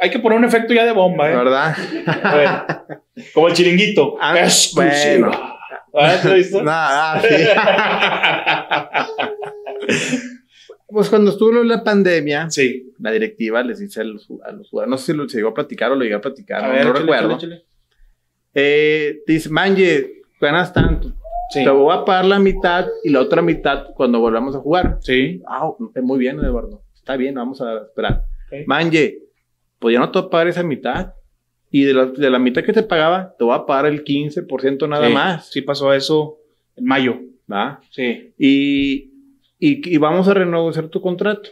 Hay 0.01 0.11
que 0.11 0.19
poner 0.19 0.39
un 0.39 0.45
efecto 0.45 0.75
ya 0.75 0.85
de 0.85 0.93
bomba, 0.93 1.31
¿eh? 1.31 1.37
¿Verdad? 1.37 1.77
como 3.33 3.49
el 3.49 3.55
chiringuito. 3.55 4.17
Ah, 4.21 4.35
bueno. 4.75 5.58
¿Ah, 5.95 7.21
sí. 7.23 7.47
pues 10.89 11.09
cuando 11.09 11.31
estuvo 11.31 11.63
la 11.63 11.83
pandemia, 11.83 12.51
sí. 12.51 12.93
la 12.99 13.11
directiva 13.11 13.63
les 13.63 13.79
dice 13.79 14.01
a 14.01 14.05
los, 14.05 14.27
jugadores, 14.27 14.91
no 14.91 14.99
sé 14.99 15.13
si 15.13 15.19
lo 15.19 15.29
se 15.29 15.39
llegó 15.39 15.51
a 15.51 15.55
platicar 15.55 15.93
o 15.93 15.95
lo 15.95 16.05
llegó 16.05 16.19
a 16.19 16.21
platicar, 16.21 16.85
no, 16.85 16.93
recuerdo. 16.93 17.39
Eh, 18.55 19.23
dice, 19.27 19.51
Manje, 19.51 20.23
ganas 20.41 20.73
tanto. 20.73 21.13
Te 21.53 21.69
voy 21.69 21.97
a 21.97 22.05
pagar 22.05 22.27
la 22.27 22.39
mitad 22.39 22.87
y 23.03 23.11
la 23.11 23.21
otra 23.21 23.41
mitad 23.41 23.87
cuando 23.95 24.21
volvamos 24.21 24.55
a 24.55 24.59
jugar. 24.59 24.99
Sí. 25.01 25.41
Ah, 25.47 25.71
muy 26.03 26.19
bien, 26.19 26.39
Eduardo. 26.41 26.83
Está 26.95 27.17
bien, 27.17 27.35
vamos 27.35 27.61
a 27.63 27.85
esperar. 27.85 28.25
Manje, 28.67 29.19
pues 29.79 29.95
ya 29.95 30.01
no 30.01 30.11
te 30.11 30.19
voy 30.19 30.27
a 30.27 30.31
pagar 30.31 30.49
esa 30.49 30.63
mitad. 30.63 31.15
Y 31.71 31.85
de 31.85 31.95
la, 31.95 32.07
de 32.07 32.31
la 32.31 32.39
mitad 32.39 32.63
que 32.63 32.73
te 32.73 32.83
pagaba, 32.83 33.35
te 33.37 33.45
voy 33.45 33.55
a 33.55 33.67
pagar 33.67 33.87
el 33.87 34.05
15% 34.05 34.89
nada 34.89 35.09
más. 35.11 35.51
Sí, 35.51 35.61
pasó 35.61 35.93
eso 35.93 36.39
en 36.77 36.85
mayo. 36.85 37.21
¿Va? 37.51 37.81
Sí. 37.91 38.33
Y, 38.39 39.11
y, 39.59 39.97
vamos 39.99 40.29
a 40.29 40.35
renegociar 40.35 40.89
tu 40.89 41.01
contrato. 41.01 41.51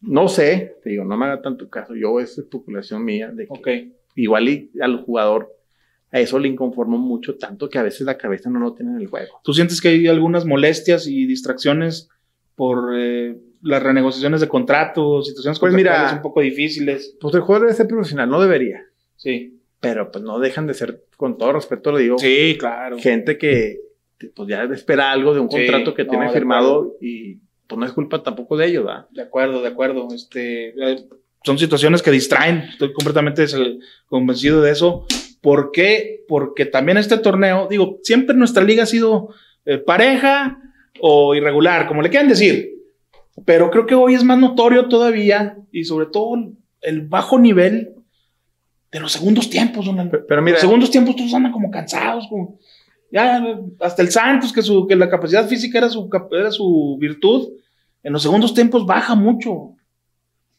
No 0.00 0.28
sé, 0.28 0.76
te 0.82 0.90
digo, 0.90 1.04
no 1.04 1.16
me 1.16 1.26
haga 1.26 1.42
tanto 1.42 1.68
caso. 1.68 1.94
Yo, 1.94 2.20
es 2.20 2.38
especulación 2.38 3.04
mía 3.04 3.30
de 3.32 3.48
que 3.62 3.92
igual 4.14 4.48
y 4.48 4.70
al 4.80 5.02
jugador 5.02 5.54
a 6.10 6.20
eso 6.20 6.38
le 6.38 6.48
inconformó 6.48 6.98
mucho, 6.98 7.36
tanto 7.36 7.68
que 7.68 7.78
a 7.78 7.82
veces 7.82 8.02
la 8.02 8.16
cabeza 8.16 8.48
no 8.48 8.60
lo 8.60 8.74
tiene 8.74 8.92
en 8.92 9.00
el 9.00 9.06
juego. 9.08 9.40
¿Tú 9.44 9.52
sientes 9.52 9.80
que 9.80 9.88
hay 9.88 10.06
algunas 10.06 10.44
molestias 10.44 11.06
y 11.06 11.26
distracciones 11.26 12.08
por 12.54 12.92
eh, 12.96 13.36
las 13.62 13.82
renegociaciones 13.82 14.40
de 14.40 14.48
contratos, 14.48 15.26
situaciones 15.26 15.58
pues 15.58 15.72
mira, 15.74 16.10
un 16.14 16.22
poco 16.22 16.40
difíciles? 16.40 17.16
Pues 17.20 17.34
el 17.34 17.42
jugador 17.42 17.66
debe 17.66 17.76
ser 17.76 17.88
profesional, 17.88 18.30
no 18.30 18.40
debería. 18.40 18.84
Sí. 19.18 19.60
Pero 19.80 20.10
pues 20.10 20.24
no 20.24 20.38
dejan 20.38 20.66
de 20.66 20.74
ser, 20.74 21.04
con 21.16 21.36
todo 21.36 21.52
respeto 21.52 21.92
lo 21.92 21.98
digo. 21.98 22.18
Sí, 22.18 22.56
claro. 22.58 22.98
Gente 22.98 23.36
que 23.36 23.76
pues 24.34 24.48
ya 24.48 24.64
espera 24.64 25.12
algo 25.12 25.34
de 25.34 25.40
un 25.40 25.48
contrato 25.48 25.94
que 25.94 26.04
tiene 26.04 26.30
firmado 26.30 26.96
y 27.00 27.36
pues 27.66 27.78
no 27.78 27.86
es 27.86 27.92
culpa 27.92 28.22
tampoco 28.22 28.56
de 28.56 28.66
ellos, 28.66 28.84
¿verdad? 28.84 29.06
De 29.10 29.22
acuerdo, 29.22 29.62
de 29.62 29.68
acuerdo. 29.68 30.08
Este, 30.12 30.70
eh, 30.70 31.04
son 31.44 31.58
situaciones 31.58 32.02
que 32.02 32.10
distraen. 32.10 32.64
Estoy 32.70 32.92
completamente 32.92 33.44
convencido 34.06 34.62
de 34.62 34.72
eso. 34.72 35.06
¿Por 35.40 35.70
qué? 35.70 36.24
Porque 36.26 36.66
también 36.66 36.98
este 36.98 37.18
torneo, 37.18 37.68
digo, 37.70 38.00
siempre 38.02 38.34
nuestra 38.34 38.64
liga 38.64 38.82
ha 38.82 38.86
sido 38.86 39.28
eh, 39.64 39.78
pareja 39.78 40.60
o 41.00 41.34
irregular, 41.34 41.86
como 41.86 42.02
le 42.02 42.10
quieran 42.10 42.28
decir. 42.28 42.74
Pero 43.44 43.70
creo 43.70 43.86
que 43.86 43.94
hoy 43.94 44.14
es 44.14 44.24
más 44.24 44.38
notorio 44.38 44.88
todavía 44.88 45.58
y 45.70 45.84
sobre 45.84 46.06
todo 46.06 46.34
el 46.80 47.02
bajo 47.02 47.38
nivel 47.38 47.94
de 48.90 49.00
los 49.00 49.12
segundos 49.12 49.50
tiempos, 49.50 49.84
don 49.86 50.10
Pero, 50.10 50.42
mira. 50.42 50.54
Los 50.54 50.62
segundos 50.62 50.90
tiempos 50.90 51.16
todos 51.16 51.34
andan 51.34 51.52
como 51.52 51.70
cansados, 51.70 52.26
como. 52.28 52.58
Ya, 53.10 53.42
hasta 53.80 54.02
el 54.02 54.10
Santos, 54.10 54.52
que, 54.52 54.60
su, 54.60 54.86
que 54.86 54.94
la 54.94 55.08
capacidad 55.08 55.46
física 55.48 55.78
era 55.78 55.88
su, 55.88 56.10
era 56.30 56.50
su 56.50 56.98
virtud, 57.00 57.54
en 58.02 58.12
los 58.12 58.22
segundos 58.22 58.52
tiempos 58.52 58.84
baja 58.84 59.14
mucho. 59.14 59.74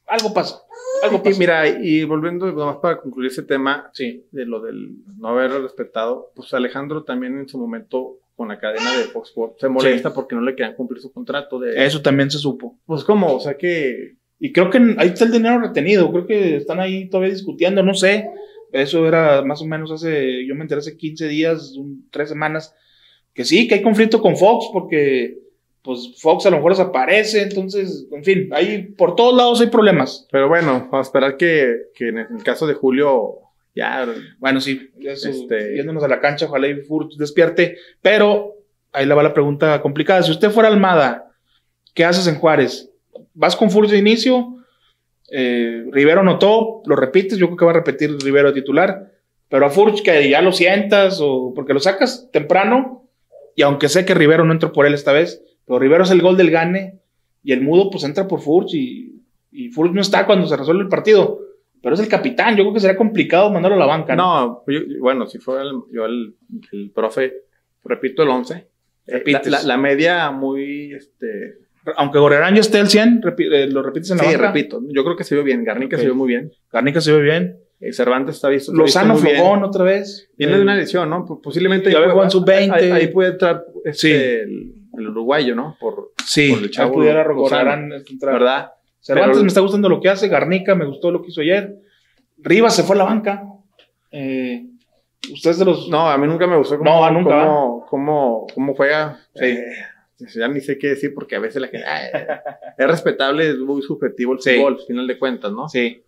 Algo 0.08 0.34
pasa. 0.34 0.60
Algo 1.04 1.22
pasa. 1.22 1.36
Y 1.36 1.40
mira, 1.40 1.68
y 1.68 2.04
volviendo, 2.06 2.52
nomás 2.52 2.78
para 2.78 3.00
concluir 3.02 3.30
ese 3.30 3.44
tema, 3.44 3.92
sí, 3.94 4.26
de 4.32 4.46
lo 4.46 4.62
del 4.62 4.96
no 5.18 5.28
haber 5.28 5.52
respetado, 5.62 6.32
pues 6.36 6.52
Alejandro 6.56 7.04
también 7.04 7.38
en 7.38 7.48
su 7.48 7.60
momento 7.60 8.18
con 8.36 8.48
la 8.48 8.58
cadena 8.58 8.98
de 8.98 9.04
Fox 9.04 9.30
Sports 9.30 9.58
se 9.60 9.68
molesta 9.68 10.14
porque 10.14 10.34
no 10.34 10.42
le 10.42 10.56
querían 10.56 10.74
cumplir 10.74 11.02
su 11.02 11.12
contrato. 11.12 11.60
De, 11.60 11.86
Eso 11.86 12.02
también 12.02 12.32
se 12.32 12.40
supo. 12.40 12.80
Pues, 12.86 13.04
¿cómo? 13.04 13.36
O 13.36 13.40
sea 13.40 13.58
que 13.58 14.16
y 14.40 14.54
creo 14.54 14.70
que 14.70 14.80
ahí 14.98 15.10
está 15.10 15.26
el 15.26 15.32
dinero 15.32 15.60
retenido, 15.60 16.12
creo 16.12 16.26
que 16.26 16.56
están 16.56 16.80
ahí 16.80 17.10
todavía 17.10 17.34
discutiendo, 17.34 17.84
no 17.84 17.94
sé. 17.94 18.30
Eso 18.72 19.08
era 19.08 19.42
más 19.44 19.62
o 19.62 19.66
menos 19.66 19.92
hace, 19.92 20.46
yo 20.46 20.56
me 20.56 20.62
enteré 20.62 20.80
hace 20.80 20.96
15 20.96 21.28
días, 21.28 21.76
tres 22.12 22.30
semanas, 22.30 22.74
que 23.34 23.44
sí, 23.44 23.68
que 23.68 23.76
hay 23.76 23.82
conflicto 23.82 24.22
con 24.22 24.38
Fox, 24.38 24.68
porque 24.72 25.40
pues 25.82 26.14
Fox 26.20 26.46
a 26.46 26.52
lo 26.52 26.58
mejor 26.58 26.74
desaparece, 26.74 27.42
entonces, 27.42 28.08
en 28.12 28.24
fin, 28.24 28.50
ahí 28.54 28.84
por 28.98 29.16
todos 29.16 29.36
lados 29.36 29.60
hay 29.62 29.68
problemas. 29.68 30.28
Pero 30.32 30.48
bueno, 30.48 30.88
vamos 30.92 31.08
a 31.08 31.10
esperar 31.10 31.36
que, 31.36 31.74
que 31.96 32.10
en 32.10 32.18
el 32.20 32.44
caso 32.44 32.68
de 32.68 32.76
Julio 32.76 33.40
Ya, 33.74 34.08
bueno, 34.40 34.62
sí, 34.62 34.90
este... 35.00 35.76
yéndonos 35.76 36.04
a 36.04 36.08
la 36.08 36.20
cancha, 36.20 36.46
ojalá 36.46 36.68
y 36.68 36.82
Furt 36.82 37.14
despierte, 37.18 37.78
pero 38.02 38.56
ahí 38.92 39.06
le 39.06 39.16
va 39.16 39.24
la 39.24 39.34
pregunta 39.34 39.82
complicada. 39.82 40.24
Si 40.24 40.32
usted 40.32 40.52
fuera 40.52 40.70
Almada, 40.70 41.32
¿qué 41.94 42.06
haces 42.06 42.28
en 42.28 42.36
Juárez? 42.36 42.90
¿Vas 43.34 43.56
con 43.56 43.70
Furt 43.70 43.90
de 43.90 43.98
inicio? 43.98 44.58
Eh, 45.32 45.86
Rivero 45.92 46.24
notó, 46.24 46.82
lo 46.86 46.96
repites, 46.96 47.38
yo 47.38 47.48
creo 47.48 47.58
que 47.58 47.66
va 47.66 47.72
a 47.72 47.76
repetir 47.76 48.18
Rivero 48.24 48.54
titular, 48.54 49.12
pero 49.48 49.66
a 49.66 49.70
Furch 49.70 50.02
que 50.02 50.30
ya 50.30 50.42
lo 50.42 50.52
sientas 50.52 51.20
o 51.22 51.54
porque 51.54 51.74
lo 51.74 51.80
sacas 51.80 52.30
temprano 52.32 53.08
y 53.56 53.62
aunque 53.62 53.90
sé 53.90 54.06
que 54.06 54.14
Rivero 54.14 54.46
no 54.46 54.54
entró 54.54 54.72
por 54.72 54.86
él 54.86 54.94
esta 54.94 55.12
vez, 55.12 55.44
pero 55.66 55.80
Rivero 55.80 56.04
es 56.04 56.12
el 56.12 56.22
gol 56.22 56.38
del 56.38 56.52
gane 56.52 57.00
y 57.44 57.52
el 57.54 57.62
mudo 57.62 57.90
pues 57.90 58.04
entra 58.04 58.28
por 58.28 58.42
Furch 58.42 58.74
y, 58.74 59.22
y 59.52 59.70
Furch 59.70 59.92
no 59.92 60.02
está 60.02 60.26
cuando 60.26 60.48
se 60.48 60.58
resuelve 60.58 60.84
el 60.84 60.90
partido, 60.90 61.40
pero 61.82 61.96
es 61.96 62.02
el 62.02 62.08
capitán, 62.08 62.56
yo 62.56 62.64
creo 62.64 62.74
que 62.74 62.80
sería 62.80 62.98
complicado 62.98 63.52
mandarlo 63.52 63.76
a 63.76 63.80
la 63.80 63.86
banca. 63.86 64.16
No, 64.16 64.64
bueno, 65.00 65.28
si 65.28 65.38
el, 65.38 65.74
yo 65.92 66.06
el, 66.06 66.36
profe, 66.94 67.34
repito 67.84 68.24
el 68.24 68.30
11, 68.30 68.68
eh, 69.08 69.24
la, 69.26 69.64
la, 69.64 69.78
media 69.78 70.32
muy, 70.32 70.94
este, 70.94 71.58
aunque 71.98 72.20
Gorerán 72.20 72.56
ya 72.56 72.62
esté 72.62 72.80
al 72.80 72.90
100, 72.90 73.22
eh, 73.38 73.68
lo 73.68 73.82
repites 73.82 74.12
en 74.12 74.18
la 74.18 74.24
Sí, 74.24 74.36
repito. 74.36 74.82
Yo 74.90 75.04
creo 75.04 75.16
que 75.16 75.24
se 75.24 75.36
vio 75.36 75.44
bien. 75.44 75.64
Garnica 75.64 75.98
se 75.98 76.06
vio 76.06 76.16
muy 76.16 76.28
bien. 76.28 76.52
Garnica 76.72 77.02
se 77.02 77.12
vio 77.12 77.22
bien. 77.22 77.58
Eh, 77.80 77.94
Cervantes 77.94 78.36
está 78.36 78.50
visto. 78.50 78.74
Lozano 78.74 79.16
Flojón 79.16 79.64
otra 79.64 79.84
vez. 79.84 80.30
Viene 80.38 80.58
de 80.58 80.62
una 80.62 80.76
lesión, 80.76 81.10
¿no? 81.10 81.26
Posiblemente. 81.42 81.92
Ya 81.92 82.00
en 82.00 82.32
sub 82.32 82.46
20. 82.46 82.92
Ahí, 82.92 83.08
puede 83.08 83.32
entrar 83.32 83.64
este, 83.86 84.44
el, 84.44 84.74
uruguayo, 84.94 85.56
¿no? 85.56 85.78
Por, 85.80 86.12
sí, 86.26 86.52
por 86.52 86.64
el 86.64 86.72
chavo. 86.72 86.94
pudiera 86.94 87.24
Gorerán 87.26 87.92
entrar. 88.10 88.34
¿Verdad? 88.34 88.72
Cervantes 89.00 89.42
me 89.42 89.48
está 89.48 89.62
gustando 89.62 89.88
lo 89.88 90.02
que 90.02 90.10
hace. 90.10 90.28
Garnica 90.28 90.76
me 90.76 90.86
gustó 90.86 91.12
lo 91.12 91.22
que 91.22 91.30
hizo 91.30 91.42
ayer. 91.42 91.76
Rivas 92.38 92.76
se 92.76 92.84
fue 92.84 92.96
a 92.96 93.00
la 93.00 93.06
banca. 93.06 93.44
Eh, 94.12 94.66
Ustedes 95.32 95.60
de 95.60 95.66
los. 95.66 95.90
No, 95.90 96.10
a 96.10 96.18
mí 96.18 96.28
nunca 96.28 96.48
me 96.48 96.58
gustó 96.58 96.78
cómo, 96.78 96.90
no, 96.90 97.12
nunca. 97.12 97.46
cómo, 97.46 97.86
cómo, 97.90 98.48
cómo 98.54 98.74
juega. 98.74 99.20
Sí. 99.36 99.46
Eh, 99.46 99.66
ya 100.20 100.48
ni 100.48 100.62
sé 100.62 100.78
qué 100.78 100.90
decir 100.90 101.14
porque 101.14 101.36
a 101.36 101.40
veces 101.40 101.62
la 101.62 101.68
gente, 101.68 101.86
es 102.78 102.88
respetable, 102.88 103.50
es 103.50 103.58
muy 103.58 103.82
subjetivo 103.82 104.34
el 104.34 104.40
fútbol, 104.40 104.78
al 104.80 104.86
final 104.86 105.08
de 105.08 105.20
cuentas, 105.20 105.52
¿no? 105.52 105.68
Sí. 105.70 106.04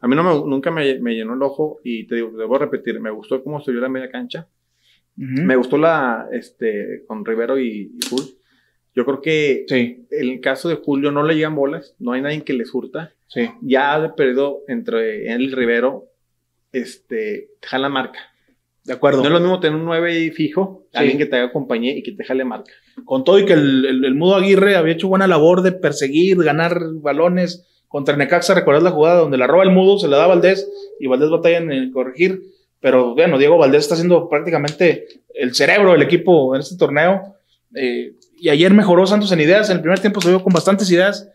A 0.00 0.08
mí 0.08 0.16
no 0.16 0.22
me, 0.22 0.48
nunca 0.48 0.70
me, 0.70 0.98
me, 0.98 1.14
llenó 1.14 1.34
el 1.34 1.42
ojo 1.42 1.80
y 1.84 2.06
te 2.06 2.14
digo, 2.16 2.30
debo 2.30 2.58
repetir, 2.58 3.00
me 3.00 3.10
gustó 3.10 3.42
cómo 3.42 3.60
se 3.60 3.70
vio 3.70 3.80
la 3.80 3.88
media 3.88 4.10
cancha. 4.10 4.48
Me 5.16 5.54
gustó 5.56 5.76
la, 5.76 6.28
este, 6.32 7.04
con 7.06 7.26
Rivero 7.26 7.58
y, 7.58 7.92
y 7.94 8.00
Yo 8.94 9.04
creo 9.04 9.20
que 9.20 9.66
sí. 9.68 10.06
en 10.10 10.28
el 10.30 10.40
caso 10.40 10.70
de 10.70 10.76
Julio 10.76 11.10
no 11.10 11.22
le 11.22 11.34
llegan 11.34 11.54
bolas, 11.54 11.94
no 11.98 12.12
hay 12.12 12.22
nadie 12.22 12.42
que 12.42 12.54
les 12.54 12.72
hurta. 12.72 13.12
Sí. 13.26 13.50
Ya 13.60 13.94
ha 13.94 14.14
perdido 14.14 14.62
entre 14.66 15.30
él 15.30 15.42
y 15.42 15.54
Rivero, 15.54 16.06
este, 16.72 17.50
la 17.70 17.90
marca. 17.90 18.18
De 18.84 18.94
acuerdo. 18.94 19.18
No 19.18 19.26
es 19.26 19.32
lo 19.32 19.40
mismo 19.40 19.60
tener 19.60 19.78
un 19.78 19.84
9 19.84 20.30
fijo, 20.30 20.86
alguien 20.94 21.18
que 21.18 21.26
te 21.26 21.36
haga 21.36 21.52
compañía 21.52 21.94
y 21.96 22.02
que 22.02 22.12
te 22.12 22.24
jale 22.24 22.44
marca. 22.44 22.72
Con 23.04 23.24
todo 23.24 23.38
y 23.38 23.46
que 23.46 23.54
el, 23.54 24.04
el, 24.04 24.14
Mudo 24.14 24.36
Aguirre 24.36 24.76
había 24.76 24.94
hecho 24.94 25.08
buena 25.08 25.26
labor 25.26 25.62
de 25.62 25.72
perseguir, 25.72 26.42
ganar 26.42 26.80
balones 26.94 27.66
contra 27.88 28.16
Necaxa, 28.16 28.54
recordás 28.54 28.82
la 28.82 28.90
jugada 28.90 29.20
donde 29.20 29.38
la 29.38 29.46
roba 29.46 29.64
el 29.64 29.70
Mudo, 29.70 29.98
se 29.98 30.08
la 30.08 30.18
da 30.18 30.26
Valdés 30.26 30.70
y 31.00 31.06
Valdés 31.06 31.30
batalla 31.30 31.58
en 31.58 31.90
corregir. 31.90 32.42
Pero 32.80 33.14
bueno, 33.14 33.38
Diego 33.38 33.58
Valdés 33.58 33.82
está 33.82 33.96
siendo 33.96 34.28
prácticamente 34.28 35.06
el 35.34 35.54
cerebro 35.54 35.92
del 35.92 36.02
equipo 36.02 36.54
en 36.54 36.60
este 36.60 36.76
torneo. 36.76 37.36
Eh, 37.74 38.14
y 38.38 38.48
ayer 38.48 38.72
mejoró 38.72 39.06
Santos 39.06 39.30
en 39.32 39.40
ideas. 39.40 39.68
En 39.70 39.76
el 39.76 39.82
primer 39.82 40.00
tiempo 40.00 40.20
se 40.20 40.28
vio 40.28 40.42
con 40.42 40.52
bastantes 40.52 40.90
ideas. 40.90 41.28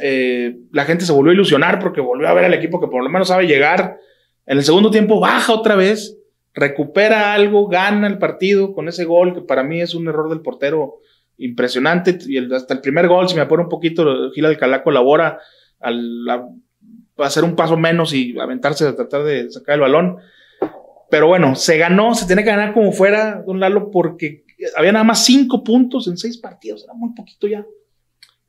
Eh, 0.00 0.56
la 0.72 0.84
gente 0.84 1.04
se 1.04 1.12
volvió 1.12 1.30
a 1.30 1.34
ilusionar 1.34 1.78
porque 1.78 2.00
volvió 2.00 2.28
a 2.28 2.34
ver 2.34 2.44
al 2.44 2.54
equipo 2.54 2.80
que 2.80 2.88
por 2.88 3.02
lo 3.02 3.10
menos 3.10 3.28
sabe 3.28 3.46
llegar. 3.46 3.98
En 4.46 4.58
el 4.58 4.64
segundo 4.64 4.90
tiempo 4.90 5.20
baja 5.20 5.52
otra 5.52 5.76
vez 5.76 6.16
recupera 6.54 7.32
algo, 7.32 7.68
gana 7.68 8.06
el 8.06 8.18
partido 8.18 8.72
con 8.72 8.88
ese 8.88 9.04
gol, 9.04 9.34
que 9.34 9.42
para 9.42 9.62
mí 9.62 9.80
es 9.80 9.94
un 9.94 10.08
error 10.08 10.28
del 10.28 10.40
portero 10.40 10.98
impresionante. 11.38 12.18
Y 12.26 12.52
hasta 12.52 12.74
el 12.74 12.80
primer 12.80 13.08
gol, 13.08 13.28
si 13.28 13.34
me 13.34 13.42
apura 13.42 13.62
un 13.62 13.68
poquito, 13.68 14.30
Gil 14.32 14.46
Alcalá 14.46 14.82
colabora 14.82 15.38
al 15.78 16.52
hacer 17.18 17.44
un 17.44 17.56
paso 17.56 17.76
menos 17.76 18.12
y 18.12 18.38
aventarse 18.38 18.86
a 18.86 18.96
tratar 18.96 19.24
de 19.24 19.50
sacar 19.50 19.76
el 19.76 19.80
balón. 19.82 20.18
Pero 21.10 21.26
bueno, 21.26 21.56
se 21.56 21.76
ganó, 21.76 22.14
se 22.14 22.26
tiene 22.26 22.44
que 22.44 22.50
ganar 22.50 22.72
como 22.72 22.92
fuera, 22.92 23.42
don 23.46 23.58
Lalo, 23.58 23.90
porque 23.90 24.44
había 24.76 24.92
nada 24.92 25.04
más 25.04 25.24
cinco 25.24 25.64
puntos 25.64 26.06
en 26.06 26.16
seis 26.16 26.38
partidos, 26.38 26.84
era 26.84 26.94
muy 26.94 27.14
poquito 27.14 27.48
ya. 27.48 27.66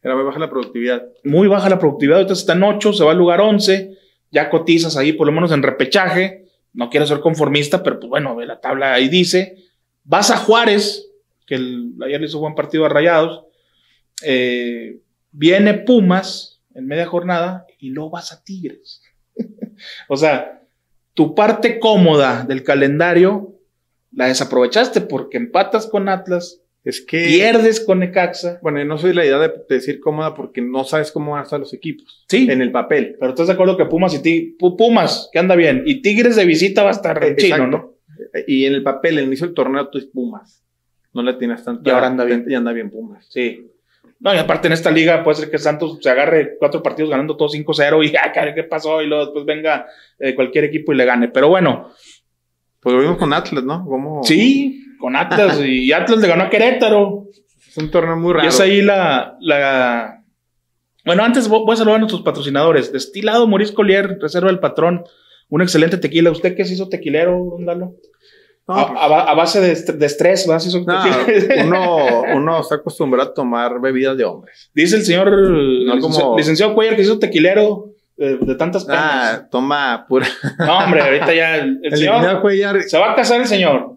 Era 0.03 0.15
muy 0.15 0.23
baja 0.23 0.39
la 0.39 0.49
productividad. 0.49 1.03
Muy 1.23 1.47
baja 1.47 1.69
la 1.69 1.79
productividad, 1.79 2.21
entonces 2.21 2.43
está 2.43 2.53
en 2.53 2.63
ocho, 2.63 2.93
se 2.93 3.03
va 3.03 3.11
al 3.11 3.17
lugar 3.17 3.41
once, 3.41 3.97
ya 4.31 4.49
cotizas 4.49 4.97
ahí 4.97 5.13
por 5.13 5.27
lo 5.27 5.33
menos 5.33 5.51
en 5.51 5.63
repechaje 5.63 6.50
no 6.73 6.89
quiero 6.89 7.05
ser 7.05 7.19
conformista, 7.19 7.83
pero 7.83 7.99
pues 7.99 8.09
bueno, 8.09 8.39
la 8.41 8.59
tabla 8.59 8.93
ahí 8.93 9.09
dice, 9.09 9.57
vas 10.03 10.31
a 10.31 10.37
Juárez, 10.37 11.09
que 11.45 11.55
ayer 11.55 12.19
le 12.19 12.27
hizo 12.27 12.39
buen 12.39 12.55
partido 12.55 12.85
a 12.85 12.89
Rayados, 12.89 13.43
eh, 14.23 14.99
viene 15.31 15.73
Pumas 15.73 16.61
en 16.73 16.87
media 16.87 17.05
jornada 17.05 17.65
y 17.79 17.89
luego 17.89 18.11
vas 18.11 18.31
a 18.31 18.43
Tigres. 18.43 19.01
o 20.07 20.15
sea, 20.15 20.61
tu 21.13 21.35
parte 21.35 21.79
cómoda 21.79 22.45
del 22.45 22.63
calendario 22.63 23.51
la 24.11 24.27
desaprovechaste 24.27 25.01
porque 25.01 25.37
empatas 25.37 25.87
con 25.87 26.09
Atlas, 26.09 26.61
es 26.83 27.01
que. 27.01 27.25
Pierdes 27.25 27.79
con 27.79 27.99
Necaxa. 27.99 28.59
Bueno, 28.61 28.83
no 28.85 28.97
soy 28.97 29.13
la 29.13 29.25
idea 29.25 29.37
de 29.37 29.51
decir 29.69 29.99
cómoda 29.99 30.33
porque 30.33 30.61
no 30.61 30.83
sabes 30.83 31.11
cómo 31.11 31.31
van 31.31 31.41
a 31.41 31.43
estar 31.43 31.59
los 31.59 31.73
equipos. 31.73 32.25
Sí. 32.27 32.47
En 32.49 32.61
el 32.61 32.71
papel. 32.71 33.15
Pero 33.19 33.31
estás 33.31 33.47
de 33.47 33.53
acuerdo 33.53 33.77
que 33.77 33.85
Pumas 33.85 34.13
y 34.15 34.21
Tigres. 34.21 34.55
Pumas, 34.57 35.29
que 35.31 35.39
anda 35.39 35.55
bien. 35.55 35.83
Y 35.85 36.01
Tigres 36.01 36.35
de 36.35 36.45
visita 36.45 36.83
va 36.83 36.89
a 36.89 36.93
estar 36.93 37.23
en 37.23 37.35
chino, 37.35 37.67
¿no? 37.67 37.95
Y 38.47 38.65
en 38.65 38.73
el 38.73 38.83
papel, 38.83 39.19
el 39.19 39.25
inicio 39.25 39.45
del 39.45 39.55
torneo, 39.55 39.89
tú 39.89 39.97
es 39.97 40.05
Pumas. 40.05 40.63
No 41.13 41.21
le 41.21 41.33
tienes 41.35 41.63
tanto. 41.63 41.87
Y 41.87 41.93
ahora 41.93 42.07
anda 42.07 42.23
bien. 42.23 42.45
Y 42.47 42.55
anda 42.55 42.71
bien 42.71 42.89
Pumas. 42.89 43.27
Sí. 43.29 43.67
No, 44.19 44.33
y 44.33 44.37
aparte 44.37 44.67
en 44.67 44.73
esta 44.73 44.91
liga 44.91 45.23
puede 45.23 45.37
ser 45.37 45.51
que 45.51 45.57
Santos 45.57 45.97
se 45.99 46.09
agarre 46.09 46.55
cuatro 46.59 46.83
partidos 46.83 47.09
ganando 47.09 47.35
todos 47.35 47.55
5-0 47.55 48.05
y 48.05 48.11
ya, 48.11 48.31
¿qué 48.53 48.63
pasó? 48.63 49.01
Y 49.01 49.07
luego 49.07 49.25
después 49.25 49.45
venga 49.45 49.87
eh, 50.19 50.35
cualquier 50.35 50.65
equipo 50.65 50.93
y 50.93 50.95
le 50.95 51.05
gane. 51.05 51.27
Pero 51.27 51.49
bueno. 51.49 51.91
Pues 52.79 52.95
lo 52.95 53.01
vimos 53.01 53.17
con 53.17 53.33
Atlas, 53.33 53.63
¿no? 53.63 53.85
¿Cómo? 53.85 54.23
Sí, 54.23 54.80
con 55.01 55.15
Atlas 55.15 55.59
y 55.65 55.91
Atlas 55.91 56.19
le 56.19 56.27
ganó 56.27 56.43
a 56.43 56.49
Querétaro. 56.49 57.25
Es 57.67 57.77
un 57.77 57.91
torneo 57.91 58.15
muy 58.15 58.33
raro. 58.33 58.45
Y 58.45 58.49
es 58.49 58.59
ahí 58.59 58.81
la, 58.81 59.37
la... 59.41 60.23
Bueno, 61.03 61.23
antes 61.23 61.47
voy 61.47 61.73
a 61.73 61.75
saludar 61.75 61.97
a 61.97 61.99
nuestros 61.99 62.21
patrocinadores. 62.21 62.93
Destilado 62.93 63.47
Maurice 63.47 63.73
Collier, 63.73 64.17
Reserva 64.21 64.47
del 64.47 64.59
Patrón. 64.59 65.03
Un 65.49 65.61
excelente 65.61 65.97
tequila. 65.97 66.31
¿Usted 66.31 66.55
qué 66.55 66.63
se 66.63 66.75
hizo 66.75 66.87
tequilero, 66.87 67.37
don 67.51 67.65
Lalo? 67.65 67.95
a, 68.67 68.87
pues- 68.87 68.99
a, 68.99 69.33
base 69.33 69.59
de, 69.59 69.93
de 69.93 70.05
estrés, 70.05 70.47
¿verdad? 70.47 70.63
uno, 71.65 72.21
uno 72.35 72.61
está 72.61 72.75
acostumbrado 72.75 73.31
a 73.31 73.33
tomar 73.33 73.81
bebidas 73.81 74.17
de 74.17 74.23
hombres. 74.23 74.69
Dice 74.73 74.95
el 74.97 75.03
señor 75.03 75.29
licenciado 76.37 76.73
Cuellar 76.73 76.95
que 76.95 77.03
se 77.03 77.09
hizo 77.09 77.19
tequilero 77.19 77.91
de, 78.17 78.55
tantas 78.55 78.85
penas. 78.85 79.01
Ah, 79.03 79.47
toma 79.49 80.05
pura. 80.07 80.27
No, 80.59 80.77
hombre, 80.77 81.01
ahorita 81.01 81.33
ya 81.33 81.55
el, 81.55 81.79
señor 81.91 82.41
se 82.87 82.97
va 82.99 83.13
a 83.13 83.15
casar 83.15 83.41
el 83.41 83.47
señor 83.47 83.90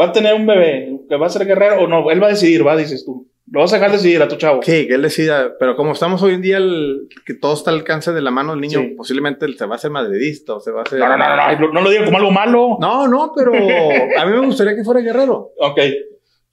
va 0.00 0.06
a 0.06 0.12
tener 0.12 0.34
un 0.34 0.46
bebé 0.46 1.00
que 1.08 1.16
va 1.16 1.26
a 1.26 1.30
ser 1.30 1.46
guerrero 1.46 1.82
o 1.82 1.86
no, 1.86 2.10
él 2.10 2.22
va 2.22 2.26
a 2.26 2.30
decidir, 2.30 2.66
va, 2.66 2.76
dices 2.76 3.04
tú. 3.04 3.28
Lo 3.50 3.60
vas 3.60 3.72
a 3.72 3.76
dejar 3.76 3.92
decidir 3.92 4.22
a 4.22 4.28
tu 4.28 4.36
chavo. 4.36 4.62
Sí, 4.62 4.86
que 4.86 4.94
él 4.94 5.02
decida, 5.02 5.52
pero 5.58 5.76
como 5.76 5.92
estamos 5.92 6.22
hoy 6.22 6.34
en 6.34 6.42
día, 6.42 6.56
el, 6.56 7.08
que 7.26 7.34
todo 7.34 7.52
está 7.52 7.70
al 7.70 7.78
alcance 7.78 8.12
de 8.12 8.22
la 8.22 8.30
mano 8.30 8.52
del 8.52 8.62
niño, 8.62 8.80
posiblemente 8.96 9.46
se 9.52 9.66
va 9.66 9.74
a 9.74 9.76
hacer 9.76 9.90
madridista 9.90 10.54
o 10.54 10.60
se 10.60 10.70
va 10.70 10.80
a 10.80 10.82
hacer. 10.84 10.98
No, 10.98 11.08
no, 11.08 11.18
no, 11.18 11.58
no, 11.58 11.72
no, 11.72 11.80
lo 11.82 11.90
digo 11.90 12.06
como 12.06 12.16
algo 12.16 12.30
malo. 12.30 12.78
No, 12.80 13.08
no, 13.08 13.32
pero 13.36 13.52
a 13.52 14.26
mí 14.26 14.32
me 14.32 14.46
gustaría 14.46 14.74
que 14.74 14.84
fuera 14.84 15.00
guerrero. 15.00 15.50
Ok. 15.58 15.80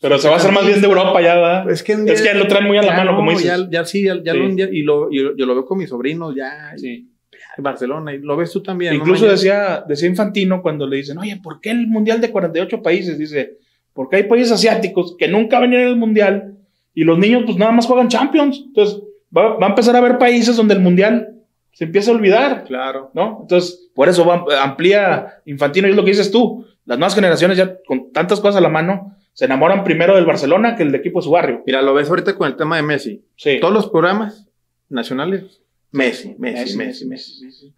Pero 0.01 0.17
se 0.17 0.27
va 0.29 0.36
a 0.36 0.38
hacer 0.38 0.51
más 0.51 0.65
bien 0.65 0.81
de 0.81 0.88
Europa 0.88 1.22
ya, 1.22 1.36
¿verdad? 1.36 1.69
Es 1.69 1.84
que, 1.84 1.93
es 1.93 2.22
que 2.22 2.34
lo 2.34 2.48
traen 2.48 2.67
muy 2.67 2.77
a 2.77 2.81
la 2.81 2.93
mano, 2.93 3.15
como 3.15 3.31
dices. 3.31 3.46
Ya, 3.46 3.67
ya 3.69 3.86
sí, 3.86 4.03
ya, 4.03 4.15
ya 4.24 4.34
Lo, 4.34 4.48
y, 4.50 4.84
lo, 4.84 5.12
yo, 5.12 5.31
lo 5.36 5.53
veo 5.53 5.65
con 5.65 5.77
mis 5.77 5.89
sobrinos 5.89 6.34
ya. 6.36 6.74
Sí. 6.77 7.08
Barcelona, 7.58 8.13
y 8.13 8.19
lo 8.19 8.36
ves 8.38 8.51
tú 8.51 8.62
también. 8.62 8.93
Incluso 8.93 9.27
decía, 9.27 9.84
decía 9.88 10.08
Infantino 10.08 10.62
cuando 10.62 10.88
le 10.88 10.98
dicen, 10.98 11.17
oye, 11.17 11.39
¿por 11.41 11.60
qué 11.60 11.72
el 11.72 11.88
mundial 11.88 12.22
de 12.22 12.31
48 12.31 12.81
países? 12.81 13.17
Dice, 13.17 13.58
porque 13.93 14.17
hay 14.17 14.24
países 14.24 14.51
asiáticos 14.51 15.15
que 15.17 15.27
nunca 15.27 15.60
venían 15.60 15.84
al 15.84 15.98
mundial 15.98 16.58
y 16.93 17.03
los 17.03 17.17
niños 17.17 17.43
pues 17.46 17.58
nada 17.58 17.72
más 17.72 17.86
juegan 17.86 18.08
Champions. 18.08 18.63
Entonces 18.67 19.01
va, 19.36 19.58
a 19.60 19.69
empezar 19.69 19.96
a 19.96 20.00
haber 20.00 20.17
países 20.17 20.55
donde 20.55 20.74
el 20.74 20.81
mundial 20.81 21.36
se 21.72 21.86
empieza 21.86 22.12
a 22.12 22.15
olvidar. 22.15 22.63
Claro. 22.65 23.12
¿No? 23.13 23.39
Entonces, 23.41 23.89
por 23.93 24.10
eso 24.10 24.25
va, 24.25 24.43
amplía 24.62 25.41
Infantino 25.46 25.88
y 25.88 25.91
es 25.91 25.96
lo 25.96 26.03
que 26.03 26.12
dices 26.12 26.31
tú. 26.31 26.65
Las 26.86 26.98
nuevas 26.98 27.15
generaciones 27.15 27.58
ya 27.58 27.77
con 27.86 28.12
tantas 28.12 28.39
cosas 28.39 28.58
a 28.58 28.62
la 28.62 28.69
mano 28.69 29.15
se 29.34 29.46
enamoran 29.46 29.84
primero 29.84 30.15
del 30.15 30.25
Barcelona 30.25 30.75
que 30.75 30.84
el 30.84 30.91
de 30.91 30.98
equipo 30.98 31.19
de 31.19 31.24
su 31.24 31.31
barrio. 31.31 31.63
Mira, 31.65 31.81
lo 31.81 31.93
ves 31.93 32.10
ahorita 32.10 32.36
con 32.36 32.48
el 32.48 32.58
tema 32.58 32.75
de 32.75 32.84
Messi. 32.84 33.24
Sí. 33.38 33.60
Todos 33.62 33.74
los 33.74 33.88
programas 33.88 34.48
nacionales, 34.89 35.62
Messi, 35.91 36.36
Messi, 36.38 36.77
Messi. 36.77 37.05
Messi. 37.08 37.74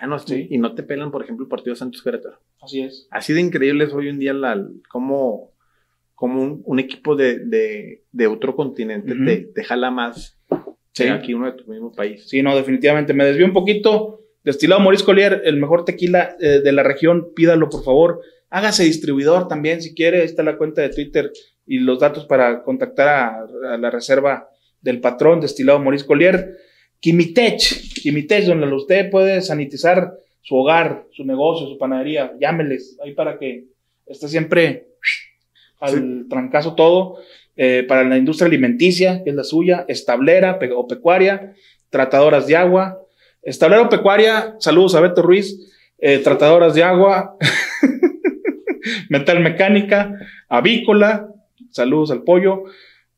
Ah, 0.00 0.06
no, 0.06 0.18
sí. 0.18 0.48
Y 0.50 0.58
no 0.58 0.74
te 0.74 0.82
pelan, 0.82 1.10
por 1.10 1.22
ejemplo, 1.22 1.44
el 1.44 1.48
partido 1.48 1.74
de 1.74 1.78
Santos 1.78 2.02
Querétaro. 2.02 2.40
Así 2.60 2.82
es. 2.82 3.06
Así 3.10 3.32
de 3.32 3.40
increíble 3.40 3.84
es 3.84 3.92
hoy 3.92 4.08
en 4.08 4.18
día 4.18 4.32
la, 4.32 4.66
como, 4.88 5.52
como 6.14 6.62
un, 6.64 6.78
equipo 6.80 7.14
de, 7.14 8.00
de, 8.10 8.26
otro 8.26 8.56
continente 8.56 9.14
te, 9.54 9.64
jala 9.64 9.90
más 9.90 10.38
que 10.94 11.10
aquí 11.10 11.34
uno 11.34 11.46
de 11.46 11.52
tus 11.52 11.68
mismos 11.68 11.94
países. 11.94 12.28
Sí, 12.28 12.42
no, 12.42 12.56
definitivamente. 12.56 13.12
Me 13.12 13.24
desvío 13.24 13.46
un 13.46 13.52
poquito. 13.52 14.20
Destilado 14.42 14.80
Maurice 14.80 15.04
Collier, 15.04 15.42
el 15.44 15.56
mejor 15.56 15.84
tequila 15.84 16.36
eh, 16.38 16.60
de 16.62 16.72
la 16.72 16.82
región, 16.82 17.32
pídalo 17.34 17.68
por 17.70 17.82
favor. 17.82 18.20
Hágase 18.50 18.84
distribuidor 18.84 19.48
también 19.48 19.80
si 19.82 19.94
quiere. 19.94 20.20
Ahí 20.20 20.26
está 20.26 20.42
la 20.42 20.58
cuenta 20.58 20.82
de 20.82 20.90
Twitter 20.90 21.32
y 21.66 21.78
los 21.78 21.98
datos 21.98 22.26
para 22.26 22.62
contactar 22.62 23.08
a, 23.08 23.78
la 23.78 23.90
reserva 23.90 24.48
del 24.80 25.00
patrón 25.00 25.40
Destilado 25.40 25.78
Maurice 25.78 26.06
Collier. 26.06 26.56
Kimitech, 27.04 28.00
Kimitech, 28.02 28.46
donde 28.46 28.66
usted 28.72 29.10
puede 29.10 29.42
sanitizar 29.42 30.14
su 30.40 30.56
hogar, 30.56 31.04
su 31.12 31.22
negocio, 31.22 31.66
su 31.66 31.76
panadería. 31.76 32.32
Llámeles 32.40 32.98
ahí 33.04 33.12
para 33.12 33.38
que 33.38 33.66
esté 34.06 34.26
siempre 34.26 34.86
al 35.80 36.24
trancazo 36.30 36.74
todo. 36.74 37.18
Eh, 37.56 37.84
para 37.86 38.04
la 38.04 38.16
industria 38.16 38.46
alimenticia, 38.46 39.22
que 39.22 39.28
es 39.28 39.36
la 39.36 39.44
suya, 39.44 39.84
establera 39.86 40.58
o 40.74 40.88
pecuaria, 40.88 41.52
tratadoras 41.90 42.46
de 42.46 42.56
agua, 42.56 42.98
establera 43.42 43.82
o 43.82 43.90
pecuaria, 43.90 44.56
saludos 44.58 44.94
a 44.94 45.00
Beto 45.00 45.20
Ruiz, 45.20 45.74
eh, 45.98 46.20
tratadoras 46.20 46.72
de 46.72 46.84
agua, 46.84 47.36
metal 49.10 49.40
mecánica, 49.40 50.18
avícola, 50.48 51.28
saludos 51.70 52.10
al 52.12 52.22
pollo, 52.22 52.64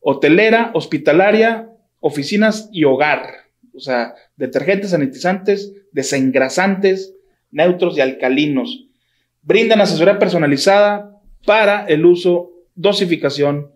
hotelera, 0.00 0.72
hospitalaria, 0.74 1.68
oficinas 2.00 2.68
y 2.72 2.82
hogar, 2.82 3.45
o 3.76 3.80
sea, 3.80 4.14
detergentes, 4.36 4.90
sanitizantes, 4.90 5.72
desengrasantes, 5.92 7.14
neutros 7.50 7.96
y 7.96 8.00
alcalinos. 8.00 8.86
Brindan 9.42 9.80
asesoría 9.80 10.18
personalizada 10.18 11.12
para 11.44 11.86
el 11.86 12.04
uso, 12.04 12.50
dosificación, 12.74 13.70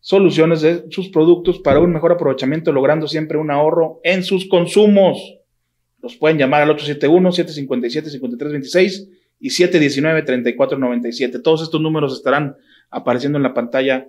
soluciones 0.00 0.62
de 0.62 0.84
sus 0.90 1.08
productos 1.08 1.58
para 1.58 1.80
un 1.80 1.92
mejor 1.92 2.12
aprovechamiento, 2.12 2.70
logrando 2.72 3.08
siempre 3.08 3.36
un 3.38 3.50
ahorro 3.50 3.98
en 4.04 4.22
sus 4.22 4.48
consumos. 4.48 5.40
Los 6.00 6.14
pueden 6.16 6.38
llamar 6.38 6.62
al 6.62 6.70
871-757-5326 6.76 9.08
y 9.40 9.50
719-3497. 9.50 11.42
Todos 11.42 11.62
estos 11.62 11.80
números 11.80 12.14
estarán 12.14 12.56
apareciendo 12.90 13.38
en 13.38 13.42
la 13.42 13.54
pantalla 13.54 14.06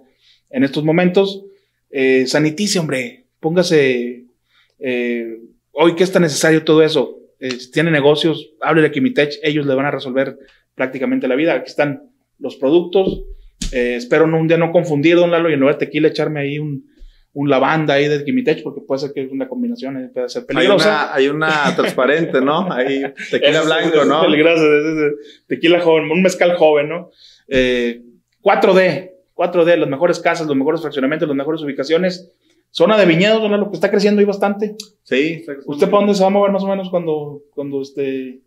en 0.50 0.64
estos 0.64 0.84
momentos. 0.84 1.44
Eh, 1.90 2.28
sanitice, 2.28 2.78
hombre, 2.80 3.26
póngase 3.40 4.26
eh, 4.80 5.40
hoy 5.72 5.96
que 5.96 6.04
está 6.04 6.20
necesario 6.20 6.64
todo 6.64 6.84
eso. 6.84 7.18
Eh, 7.40 7.52
si 7.52 7.72
tiene 7.72 7.92
negocios, 7.92 8.52
hable 8.62 8.82
de 8.82 8.92
Kimitech, 8.92 9.40
ellos 9.44 9.66
le 9.66 9.76
van 9.76 9.86
a 9.86 9.92
resolver 9.92 10.38
prácticamente 10.76 11.28
la 11.28 11.36
vida. 11.36 11.54
Aquí 11.54 11.70
están 11.70 12.12
los 12.38 12.56
productos, 12.56 13.24
eh, 13.72 13.96
espero 13.96 14.28
no, 14.28 14.40
un 14.40 14.48
día 14.48 14.58
no 14.58 14.72
confundir, 14.72 15.16
don 15.16 15.32
Lalo, 15.32 15.50
y 15.50 15.54
en 15.54 15.60
lugar 15.60 15.78
de 15.78 15.86
tequila 15.86 16.08
echarme 16.08 16.42
ahí 16.42 16.60
un, 16.60 16.86
un 17.34 17.50
lavanda 17.50 17.94
ahí 17.94 18.08
de 18.08 18.24
Kimitech, 18.24 18.64
porque 18.64 18.82
puede 18.82 19.00
ser 19.00 19.12
que 19.14 19.24
es 19.24 19.32
una 19.32 19.48
combinación, 19.48 19.98
eh, 19.98 20.10
puede 20.14 20.30
ser 20.30 20.46
peligrosa. 20.46 21.14
Hay 21.14 21.28
una, 21.28 21.54
hay 21.54 21.64
una 21.64 21.76
transparente, 21.76 22.42
¿no? 22.42 22.72
Hay 22.72 23.04
tequila 23.30 23.62
blanco, 23.62 24.06
¿no? 24.06 24.22
Peligroso, 24.22 24.64
tequila 25.48 25.82
joven, 25.82 26.10
un 26.12 26.22
mezcal 26.22 26.56
joven, 26.56 26.90
¿no? 26.90 27.12
4D, 27.48 28.80
eh, 28.82 29.12
4D, 29.36 29.78
las 29.78 29.90
mejores 29.90 30.20
casas, 30.20 30.48
los 30.48 30.56
mejores 30.56 30.82
fraccionamientos, 30.82 31.28
las 31.28 31.38
mejores 31.38 31.62
ubicaciones. 31.62 32.32
Zona 32.72 32.98
de 32.98 33.06
viñedos, 33.06 33.42
don 33.42 33.52
Lalo, 33.52 33.70
que 33.70 33.76
está 33.76 33.90
creciendo 33.90 34.20
ahí 34.20 34.26
bastante. 34.26 34.76
Sí. 35.04 35.44
¿Usted 35.66 35.90
para 35.90 36.02
dónde 36.02 36.14
se 36.14 36.22
va 36.22 36.28
a 36.28 36.32
mover 36.32 36.52
más 36.52 36.64
o 36.64 36.68
menos 36.68 36.90
cuando, 36.90 37.42
cuando 37.54 37.82
este... 37.82 38.42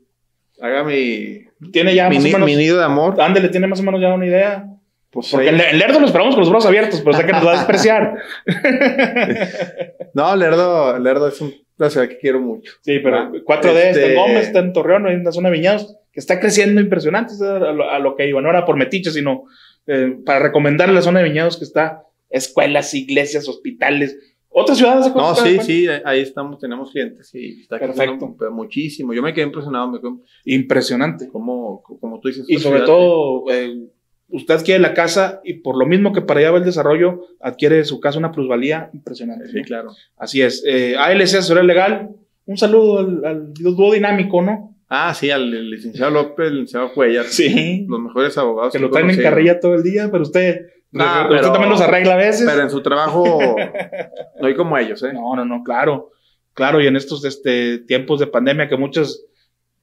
Haga 0.61 0.85
mi... 0.85 1.45
Tiene 1.73 1.95
ya 1.95 2.09
más 2.09 2.19
o 2.19 2.29
menos... 2.29 2.47
Mi 2.47 2.57
nido 2.57 2.79
de 2.79 2.85
amor. 2.85 3.21
Ándele, 3.21 3.49
tiene 3.49 3.67
más 3.67 3.81
o 3.81 3.83
menos 3.83 4.01
ya 4.01 4.15
una 4.15 4.27
idea. 4.27 4.67
Pues 5.13 5.29
Porque 5.31 5.51
el, 5.51 5.57
Lerdo 5.57 6.01
lo 6.01 6.07
esperamos 6.07 6.35
con 6.35 6.41
los 6.41 6.51
brazos 6.51 6.69
abiertos, 6.69 7.03
pero 7.03 7.17
sé 7.17 7.27
que 7.27 7.33
nos 7.33 7.47
va 7.47 7.51
a 7.53 7.57
despreciar. 7.57 8.17
no, 10.15 10.35
Lerdo, 10.37 10.99
Lerdo 10.99 11.29
es 11.29 11.39
una 11.41 11.91
ciudad 11.91 12.09
que 12.09 12.17
quiero 12.17 12.41
mucho. 12.41 12.73
Sí, 12.81 12.99
pero 13.01 13.31
4D 13.31 13.57
está 13.57 13.71
en 13.71 13.89
este, 13.89 14.15
Gómez, 14.15 14.47
está 14.47 14.59
en 14.61 14.73
Torreón, 14.73 15.09
en 15.09 15.23
la 15.23 15.33
zona 15.33 15.51
de 15.51 15.57
Viñados, 15.57 15.99
que 16.11 16.19
está 16.19 16.41
creciendo 16.41 16.81
impresionante 16.81 17.35
a 17.45 17.99
lo, 17.99 18.17
que 18.17 18.27
iba. 18.27 18.41
No 18.41 18.49
era 18.49 18.65
por 18.65 18.77
metiche, 18.77 19.11
sino 19.11 19.45
eh, 19.87 20.17
para 20.25 20.39
recomendar 20.39 20.89
la 20.89 21.03
zona 21.03 21.21
de 21.21 21.29
Viñados 21.29 21.59
que 21.59 21.65
está 21.65 22.05
escuelas, 22.33 22.92
iglesias, 22.95 23.49
hospitales. 23.49 24.18
¿Otras 24.49 24.79
ciudades? 24.79 25.14
No, 25.14 25.35
sí, 25.35 25.59
sí, 25.61 25.87
ahí 26.05 26.21
estamos, 26.21 26.59
tenemos 26.59 26.90
clientes, 26.90 27.29
sí, 27.29 27.61
está 27.62 27.79
Perfecto. 27.79 28.37
muchísimo. 28.51 29.14
Yo 29.14 29.23
me 29.23 29.33
quedé 29.33 29.47
impresionado. 29.47 29.90
Me 29.90 30.01
quedé... 30.01 30.11
Impresionante. 30.45 31.29
Como, 31.29 31.83
como 31.83 32.21
tú 32.21 32.29
dices. 32.29 32.45
Y 32.49 32.59
sobre 32.59 32.81
todo, 32.81 33.45
eh, 33.51 33.88
usted 34.33 34.55
adquiere 34.55 34.81
la 34.81 34.95
casa 34.95 35.40
y 35.45 35.55
por 35.55 35.79
lo 35.79 35.87
mismo 35.87 36.12
que 36.12 36.23
para 36.23 36.40
allá 36.40 36.51
va 36.51 36.59
el 36.59 36.64
desarrollo, 36.64 37.27
adquiere 37.40 37.85
su 37.85 38.01
casa 38.01 38.18
una 38.18 38.33
plusvalía 38.33 38.90
impresionante. 38.92 39.49
Sí, 39.49 39.62
claro. 39.62 39.92
Así 40.16 40.42
es. 40.42 40.64
Eh, 40.66 40.97
ALC 40.97 41.23
Asesoría 41.23 41.62
Legal, 41.62 42.11
un 42.47 42.57
saludo 42.57 42.99
al, 42.99 43.53
dúo 43.55 43.92
dinámico, 43.92 44.42
¿no? 44.42 44.72
Ah, 44.94 45.14
sí, 45.14 45.31
al 45.31 45.70
licenciado 45.70 46.11
López, 46.11 46.48
al 46.48 46.52
licenciado 46.52 46.92
Cuellar. 46.92 47.24
Sí. 47.24 47.87
Los 47.88 47.98
mejores 47.98 48.37
abogados. 48.37 48.74
Que, 48.74 48.78
lo 48.78 48.90
traen 48.90 49.09
en 49.09 49.22
carrilla 49.22 49.59
todo 49.59 49.74
el 49.74 49.83
día, 49.83 50.11
pero 50.12 50.22
usted, 50.22 50.66
usted 50.92 51.40
también 51.40 51.70
los 51.70 51.81
arregla 51.81 52.12
a 52.12 52.18
veces. 52.18 52.46
Pero 52.46 52.61
en 52.61 52.68
su 52.68 52.83
trabajo 52.83 53.57
no 54.40 54.46
hay 54.46 54.55
como 54.55 54.76
ellos, 54.76 55.02
¿eh? 55.02 55.14
No, 55.14 55.35
no, 55.35 55.46
no, 55.46 55.64
claro. 55.64 56.11
Claro, 56.52 56.78
y 56.78 56.87
en 56.87 56.96
estos 56.96 57.24
este, 57.24 57.78
tiempos 57.78 58.20
de 58.20 58.26
pandemia 58.26 58.68
que 58.68 58.76
muchos 58.76 59.24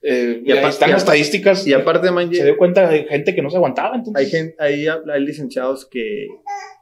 eh, 0.00 0.42
y 0.44 0.52
aparte, 0.52 0.68
están 0.68 0.90
las 0.92 1.02
estadísticas. 1.02 1.66
Y 1.66 1.72
aparte, 1.72 2.08
se 2.32 2.44
dio 2.44 2.56
cuenta 2.56 2.88
de 2.88 3.04
gente 3.04 3.34
que 3.34 3.42
no 3.42 3.50
se 3.50 3.56
aguantaba. 3.56 3.96
Entonces. 3.96 4.24
Hay, 4.24 4.30
gente, 4.30 4.54
hay, 4.60 4.86
hay 4.86 5.20
licenciados 5.24 5.86
que 5.86 6.28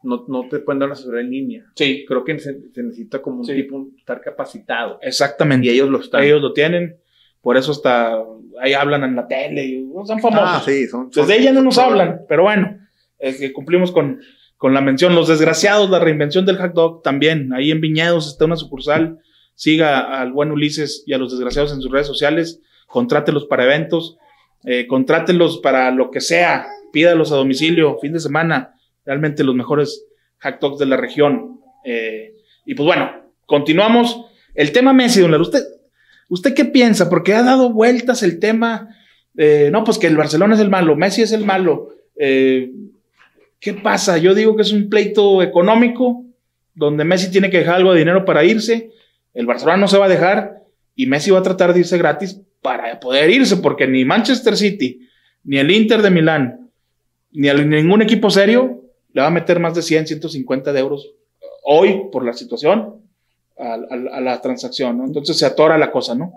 no, 0.02 0.26
no, 0.28 0.48
te 0.50 0.58
pueden 0.58 0.80
dar 0.80 0.88
una 0.88 0.92
asesoría 0.94 1.22
en 1.22 1.30
línea. 1.30 1.64
Sí. 1.76 2.04
Creo 2.06 2.24
que 2.24 2.38
se, 2.38 2.58
necesita 2.76 3.22
como 3.22 3.40
un 3.40 3.46
tipo 3.46 3.88
estar 3.96 4.20
capacitado. 4.20 4.98
Exactamente. 5.00 5.66
Y 5.66 5.70
ellos 5.70 5.88
lo 5.88 6.00
están. 6.00 6.22
Ellos 6.22 6.42
lo 6.42 6.52
tienen. 6.52 6.98
Por 7.40 7.56
eso 7.56 7.72
hasta 7.72 8.18
ahí 8.60 8.74
hablan 8.74 9.04
en 9.04 9.16
la 9.16 9.26
tele. 9.26 9.64
Y, 9.64 9.88
son 10.06 10.20
famosos. 10.20 10.48
Ah, 10.48 10.62
sí, 10.64 10.86
son, 10.86 11.10
Desde 11.10 11.38
ella 11.38 11.52
no 11.52 11.62
nos 11.62 11.78
hablan, 11.78 12.22
pero 12.28 12.42
bueno, 12.44 12.78
que 13.18 13.52
cumplimos 13.52 13.92
con, 13.92 14.20
con 14.56 14.74
la 14.74 14.80
mención. 14.80 15.14
Los 15.14 15.28
desgraciados, 15.28 15.90
la 15.90 15.98
reinvención 15.98 16.46
del 16.46 16.56
hack 16.56 16.72
dog 16.74 17.02
también. 17.02 17.52
Ahí 17.52 17.70
en 17.70 17.80
Viñedos 17.80 18.28
está 18.28 18.44
una 18.44 18.56
sucursal. 18.56 19.18
Siga 19.54 20.20
al 20.20 20.32
buen 20.32 20.52
Ulises 20.52 21.02
y 21.06 21.14
a 21.14 21.18
los 21.18 21.32
desgraciados 21.32 21.72
en 21.72 21.80
sus 21.80 21.90
redes 21.90 22.06
sociales 22.06 22.60
contrátelos 22.88 23.44
para 23.44 23.64
eventos, 23.64 24.18
eh, 24.64 24.86
contrátelos 24.88 25.58
para 25.58 25.92
lo 25.92 26.10
que 26.10 26.20
sea, 26.20 26.66
pídalos 26.92 27.30
a 27.30 27.36
domicilio, 27.36 27.98
fin 28.00 28.12
de 28.12 28.20
semana, 28.20 28.74
realmente 29.04 29.44
los 29.44 29.54
mejores 29.54 30.06
hack 30.38 30.58
talks 30.58 30.78
de 30.78 30.86
la 30.86 30.96
región. 30.96 31.60
Eh, 31.84 32.34
y 32.64 32.74
pues 32.74 32.86
bueno, 32.86 33.12
continuamos. 33.46 34.24
El 34.54 34.72
tema 34.72 34.92
Messi, 34.92 35.20
don 35.20 35.34
¿usted, 35.40 35.62
¿usted 36.28 36.54
qué 36.54 36.64
piensa? 36.64 37.08
Porque 37.08 37.34
ha 37.34 37.42
dado 37.42 37.72
vueltas 37.72 38.22
el 38.22 38.38
tema, 38.38 38.94
eh, 39.36 39.70
no, 39.72 39.84
pues 39.84 39.98
que 39.98 40.06
el 40.06 40.16
Barcelona 40.16 40.54
es 40.54 40.60
el 40.60 40.70
malo, 40.70 40.96
Messi 40.96 41.22
es 41.22 41.32
el 41.32 41.44
malo. 41.44 41.90
Eh, 42.16 42.70
¿Qué 43.60 43.74
pasa? 43.74 44.18
Yo 44.18 44.34
digo 44.34 44.56
que 44.56 44.62
es 44.62 44.72
un 44.72 44.88
pleito 44.88 45.42
económico, 45.42 46.24
donde 46.74 47.04
Messi 47.04 47.30
tiene 47.30 47.50
que 47.50 47.58
dejar 47.58 47.76
algo 47.76 47.92
de 47.92 47.98
dinero 47.98 48.24
para 48.24 48.44
irse, 48.44 48.90
el 49.34 49.46
Barcelona 49.46 49.78
no 49.78 49.88
se 49.88 49.98
va 49.98 50.06
a 50.06 50.08
dejar 50.08 50.62
y 50.94 51.06
Messi 51.06 51.30
va 51.30 51.40
a 51.40 51.42
tratar 51.42 51.72
de 51.72 51.80
irse 51.80 51.98
gratis 51.98 52.40
para 52.62 52.98
poder 53.00 53.30
irse, 53.30 53.56
porque 53.56 53.86
ni 53.86 54.04
Manchester 54.04 54.56
City, 54.56 55.08
ni 55.44 55.58
el 55.58 55.70
Inter 55.70 56.02
de 56.02 56.10
Milán, 56.10 56.70
ni 57.32 57.52
ningún 57.52 58.02
equipo 58.02 58.30
serio 58.30 58.82
le 59.12 59.22
va 59.22 59.28
a 59.28 59.32
meter 59.32 59.60
más 59.60 59.74
de 59.74 59.82
100, 59.82 60.06
150 60.06 60.72
de 60.72 60.80
euros 60.80 61.14
hoy 61.62 62.02
por 62.10 62.24
la 62.24 62.32
situación 62.32 63.07
a, 63.58 64.20
la 64.20 64.40
transacción, 64.40 64.98
¿no? 64.98 65.04
Entonces 65.04 65.36
se 65.36 65.46
atora 65.46 65.78
la 65.78 65.90
cosa, 65.90 66.14
¿no? 66.14 66.32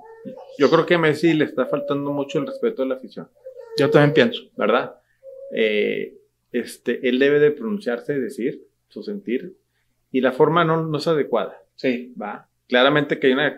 Yo 0.58 0.70
creo 0.70 0.86
que 0.86 0.96
a 0.96 1.00
Messi 1.00 1.34
le 1.34 1.46
está 1.46 1.66
faltando 1.66 2.12
mucho 2.12 2.40
el 2.40 2.48
respeto 2.48 2.82
de 2.82 2.90
la 2.90 2.96
afición. 2.96 3.28
Yo 3.78 3.90
también 3.90 4.14
pienso. 4.14 4.44
¿Verdad? 4.56 4.96
Eh, 5.54 6.16
este, 6.52 7.08
él 7.08 7.20
debe 7.20 7.40
de 7.40 7.52
pronunciarse, 7.52 8.20
decir 8.20 8.64
su 8.90 9.04
sentir, 9.04 9.56
y 10.12 10.22
la 10.22 10.32
forma 10.32 10.66
no, 10.66 10.86
no 10.86 10.98
es 10.98 11.08
adecuada. 11.08 11.58
Sí. 11.76 12.14
Va. 12.22 12.48
Claramente 12.68 13.20
que 13.20 13.28
hay 13.28 13.34
una 13.34 13.56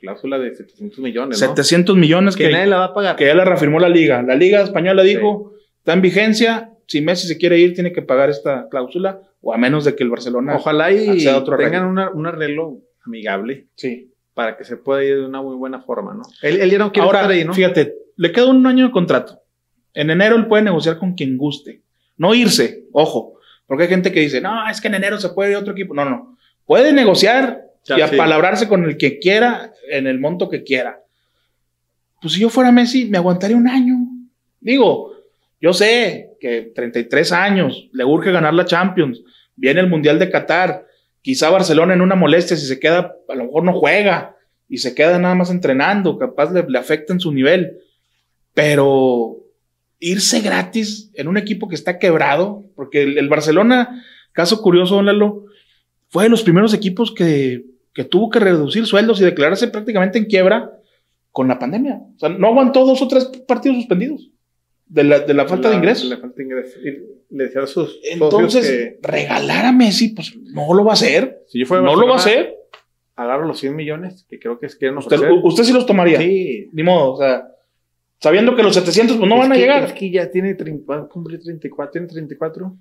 cláusula 0.00 0.38
de 0.38 0.54
700 0.54 0.98
millones. 1.00 1.38
700 1.38 1.96
millones 1.96 2.36
que, 2.36 2.50
nadie 2.50 2.66
la 2.66 2.78
va 2.78 2.84
a 2.86 2.94
pagar. 2.94 3.16
Que 3.16 3.26
ya 3.26 3.34
la 3.34 3.44
reafirmó 3.44 3.78
la 3.78 3.88
liga. 3.88 4.22
La 4.22 4.34
liga 4.34 4.62
española 4.62 5.02
dijo, 5.02 5.52
está 5.78 5.92
en 5.92 6.02
vigencia, 6.02 6.72
si 6.86 7.00
Messi 7.00 7.28
se 7.28 7.38
quiere 7.38 7.58
ir, 7.58 7.74
tiene 7.74 7.92
que 7.92 8.02
pagar 8.02 8.30
esta 8.30 8.68
cláusula, 8.68 9.22
o 9.40 9.52
a 9.52 9.58
menos 9.58 9.84
de 9.84 9.94
que 9.94 10.02
el 10.02 10.10
Barcelona... 10.10 10.56
Ojalá 10.56 10.90
y 10.92 11.24
tengan 11.24 11.86
un 12.14 12.26
arreglo 12.26 12.80
amigable. 13.04 13.66
Sí. 13.76 14.12
Para 14.34 14.56
que 14.56 14.64
se 14.64 14.76
pueda 14.76 15.04
ir 15.04 15.16
de 15.16 15.26
una 15.26 15.42
muy 15.42 15.56
buena 15.56 15.80
forma, 15.82 16.14
¿no? 16.14 16.22
Él, 16.42 16.60
él 16.60 16.70
ya 16.70 16.78
no 16.78 16.92
quiere 16.92 17.06
estar 17.06 17.30
ahí, 17.30 17.44
¿no? 17.44 17.52
fíjate, 17.52 17.94
le 18.16 18.32
queda 18.32 18.46
un 18.46 18.66
año 18.66 18.86
de 18.86 18.92
contrato. 18.92 19.42
En 19.94 20.10
enero 20.10 20.36
él 20.36 20.46
puede 20.46 20.62
negociar 20.62 20.98
con 20.98 21.14
quien 21.14 21.36
guste. 21.36 21.82
No 22.16 22.34
irse, 22.34 22.84
ojo. 22.92 23.34
Porque 23.66 23.84
hay 23.84 23.88
gente 23.88 24.12
que 24.12 24.20
dice, 24.20 24.40
no, 24.40 24.68
es 24.68 24.80
que 24.80 24.88
en 24.88 24.94
enero 24.94 25.18
se 25.18 25.30
puede 25.30 25.50
ir 25.50 25.56
a 25.56 25.60
otro 25.60 25.72
equipo. 25.72 25.94
No, 25.94 26.04
no. 26.04 26.36
Puede 26.64 26.92
negociar 26.92 27.62
y 27.88 28.00
apalabrarse 28.00 28.68
con 28.68 28.84
el 28.84 28.96
que 28.96 29.18
quiera 29.18 29.72
en 29.90 30.06
el 30.06 30.20
monto 30.20 30.48
que 30.48 30.62
quiera. 30.62 31.02
Pues 32.20 32.34
si 32.34 32.40
yo 32.40 32.48
fuera 32.48 32.70
Messi, 32.70 33.06
me 33.06 33.18
aguantaría 33.18 33.56
un 33.56 33.68
año. 33.68 33.96
Digo, 34.60 35.12
yo 35.60 35.72
sé 35.72 36.36
que 36.40 36.72
33 36.74 37.32
años, 37.32 37.88
le 37.92 38.04
urge 38.04 38.30
ganar 38.30 38.54
la 38.54 38.64
Champions, 38.64 39.22
viene 39.56 39.80
el 39.80 39.88
Mundial 39.88 40.18
de 40.18 40.30
Qatar, 40.30 40.86
quizá 41.22 41.50
Barcelona 41.50 41.94
en 41.94 42.02
una 42.02 42.16
molestia, 42.16 42.56
si 42.56 42.66
se 42.66 42.78
queda, 42.78 43.16
a 43.28 43.34
lo 43.34 43.44
mejor 43.44 43.64
no 43.64 43.72
juega, 43.72 44.36
y 44.68 44.78
se 44.78 44.94
queda 44.94 45.18
nada 45.18 45.34
más 45.34 45.50
entrenando, 45.50 46.18
capaz 46.18 46.52
le, 46.52 46.78
afecta 46.78 47.12
en 47.12 47.20
su 47.20 47.32
nivel. 47.32 47.78
Pero 48.54 49.38
irse 49.98 50.40
gratis 50.40 51.10
en 51.14 51.28
un 51.28 51.36
equipo 51.36 51.68
que 51.68 51.74
está 51.74 51.98
quebrado, 51.98 52.64
porque 52.74 53.02
el, 53.02 53.28
Barcelona, 53.28 54.02
caso 54.32 54.60
curioso, 54.60 55.00
Lalo, 55.02 55.46
fue 56.08 56.24
de 56.24 56.30
los 56.30 56.42
primeros 56.42 56.74
equipos 56.74 57.12
que, 57.12 57.64
que, 57.94 58.04
tuvo 58.04 58.28
que 58.28 58.40
reducir 58.40 58.86
sueldos 58.86 59.20
y 59.20 59.24
declararse 59.24 59.68
prácticamente 59.68 60.18
en 60.18 60.26
quiebra 60.26 60.72
con 61.30 61.48
la 61.48 61.58
pandemia. 61.58 62.00
O 62.16 62.18
sea, 62.18 62.28
no 62.28 62.48
aguantó 62.48 62.84
dos 62.84 63.00
o 63.00 63.08
tres 63.08 63.30
partidos 63.46 63.76
suspendidos 63.76 64.32
de 64.92 65.04
la, 65.04 65.20
de 65.20 65.34
la 65.34 65.46
falta 65.46 65.70
de 65.70 65.76
ingresos. 65.76 66.08
La 66.08 66.18
falta 66.18 66.36
de 66.36 66.42
ingresos. 66.44 66.82
le 66.82 67.44
decía 67.44 67.62
a 67.62 67.66
sus 67.66 67.98
Entonces, 68.10 68.96
regalar 69.02 69.64
a 69.66 69.72
Messi, 69.72 70.10
pues 70.10 70.36
no 70.36 70.74
lo 70.74 70.84
va 70.84 70.92
a 70.92 70.94
hacer. 70.94 71.42
Si 71.48 71.58
yo 71.58 71.66
fuera 71.66 71.82
no 71.82 71.96
lo 71.96 72.06
va 72.06 72.14
a 72.14 72.18
hacer. 72.18 72.56
Agarro 73.14 73.46
los 73.46 73.58
100 73.60 73.76
millones 73.76 74.26
que 74.28 74.38
creo 74.38 74.58
que 74.58 74.66
es 74.66 74.76
que 74.76 74.90
usted, 74.90 75.20
usted 75.42 75.64
sí 75.64 75.72
los 75.72 75.86
tomaría. 75.86 76.18
Sí. 76.18 76.70
Ni 76.72 76.82
modo, 76.82 77.12
o 77.12 77.16
sea 77.16 77.46
Sabiendo 78.22 78.54
que 78.54 78.62
los 78.62 78.74
700 78.74 79.16
pues, 79.16 79.28
no 79.28 79.36
van 79.36 79.50
a 79.50 79.56
llegar. 79.56 79.82
Es 79.82 79.94
que 79.94 80.08
ya 80.08 80.30
tiene, 80.30 80.56
va 80.88 80.98
a 80.98 81.08
cumplir 81.08 81.40
34, 81.40 81.90
tiene 81.90 82.06
34. 82.06 82.76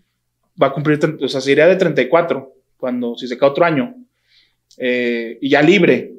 Va 0.62 0.68
a 0.68 0.72
cumplir, 0.72 1.00
o 1.20 1.28
sea, 1.28 1.42
se 1.42 1.52
iría 1.52 1.66
de 1.66 1.78
34 1.78 2.54
cuando, 2.78 3.16
si 3.16 3.28
se 3.28 3.40
cae 3.40 3.50
otro 3.50 3.66
año. 3.66 3.96
Eh, 4.78 5.40
y 5.42 5.50
ya 5.50 5.64
libre. 5.64 6.14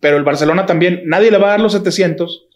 Pero 0.00 0.16
el 0.16 0.24
Barcelona 0.24 0.66
también, 0.66 1.02
nadie 1.04 1.30
le 1.30 1.38
va 1.38 1.46
a 1.46 1.50
dar 1.50 1.60
los 1.60 1.70
700. 1.70 2.48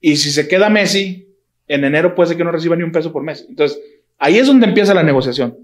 Y 0.00 0.18
si 0.18 0.30
se 0.30 0.46
queda 0.46 0.70
Messi, 0.70 1.27
en 1.68 1.84
enero 1.84 2.14
puede 2.14 2.28
ser 2.28 2.36
que 2.36 2.44
no 2.44 2.52
reciba 2.52 2.76
ni 2.76 2.82
un 2.82 2.92
peso 2.92 3.12
por 3.12 3.22
mes. 3.22 3.46
Entonces, 3.48 3.80
ahí 4.18 4.38
es 4.38 4.46
donde 4.46 4.66
empieza 4.66 4.94
la 4.94 5.02
negociación. 5.02 5.56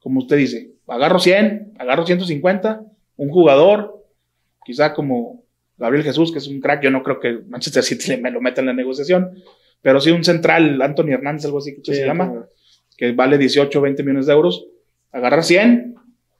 Como 0.00 0.20
usted 0.20 0.36
dice, 0.36 0.72
agarro 0.88 1.18
100, 1.18 1.74
agarro 1.78 2.06
150, 2.06 2.82
un 3.16 3.28
jugador, 3.28 4.04
quizá 4.64 4.94
como 4.94 5.44
Gabriel 5.76 6.04
Jesús, 6.04 6.32
que 6.32 6.38
es 6.38 6.48
un 6.48 6.60
crack, 6.60 6.82
yo 6.82 6.90
no 6.90 7.02
creo 7.02 7.20
que 7.20 7.40
Manchester 7.48 7.82
City 7.82 8.16
me 8.16 8.30
lo 8.30 8.40
meta 8.40 8.60
en 8.60 8.66
la 8.66 8.72
negociación, 8.72 9.30
pero 9.82 10.00
sí 10.00 10.10
un 10.10 10.24
central, 10.24 10.80
Anthony 10.80 11.12
Hernández, 11.12 11.44
algo 11.44 11.58
así 11.58 11.76
que 11.76 11.94
se 11.94 12.06
llama, 12.06 12.46
que 12.96 13.12
vale 13.12 13.38
18 13.38 13.80
20 13.80 14.02
millones 14.02 14.26
de 14.26 14.32
euros, 14.32 14.66
agarrar 15.12 15.42
100 15.42 15.94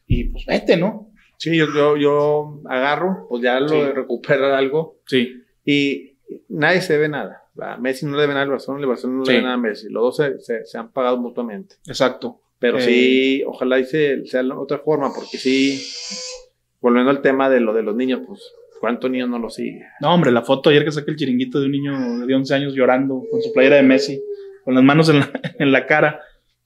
y 0.06 0.24
pues 0.24 0.44
vete, 0.46 0.76
¿no? 0.76 1.10
Sí, 1.38 1.56
yo, 1.56 1.96
yo, 1.96 2.60
agarro, 2.68 3.26
pues 3.28 3.42
ya 3.42 3.58
lo 3.60 3.92
recupera 3.92 4.58
algo. 4.58 5.00
Sí. 5.06 5.42
Y 5.64 6.09
nadie 6.48 6.80
se 6.80 6.94
debe 6.94 7.08
nada. 7.08 7.44
Messi 7.78 8.06
no 8.06 8.16
le 8.16 8.22
debe 8.22 8.34
nada 8.34 8.44
al 8.44 8.50
Barcelona, 8.50 8.80
el 8.82 8.88
Barcelona 8.88 9.18
no 9.18 9.24
le 9.24 9.32
debe 9.32 9.42
nada 9.42 9.54
a 9.54 9.58
Messi. 9.58 9.88
Los 9.88 10.02
dos 10.02 10.16
se, 10.16 10.64
se, 10.64 10.78
han 10.78 10.92
pagado 10.92 11.18
mutuamente. 11.18 11.76
Exacto. 11.86 12.40
Pero 12.58 12.78
eh, 12.78 12.82
sí, 12.82 13.42
ojalá 13.46 13.78
y 13.78 13.84
sea 13.84 14.42
otra 14.56 14.78
forma, 14.78 15.12
porque 15.14 15.38
sí, 15.38 15.82
volviendo 16.80 17.10
al 17.10 17.22
tema 17.22 17.48
de 17.48 17.60
lo 17.60 17.72
de 17.72 17.82
los 17.82 17.96
niños, 17.96 18.20
pues 18.26 18.54
¿Cuánto 18.80 19.10
niño 19.10 19.26
no 19.26 19.38
lo 19.38 19.50
sigue? 19.50 19.84
No, 20.00 20.14
hombre, 20.14 20.32
la 20.32 20.40
foto 20.40 20.70
ayer 20.70 20.86
que 20.86 20.90
saqué 20.90 21.10
el 21.10 21.16
chiringuito 21.18 21.60
de 21.60 21.66
un 21.66 21.72
niño 21.72 22.26
de 22.26 22.34
11 22.34 22.54
años 22.54 22.74
llorando 22.74 23.22
con 23.30 23.42
su 23.42 23.52
playera 23.52 23.76
de 23.76 23.82
Messi, 23.82 24.22
con 24.64 24.74
las 24.74 24.82
manos 24.82 25.10
en 25.10 25.70
la, 25.70 25.86
cara. 25.86 26.22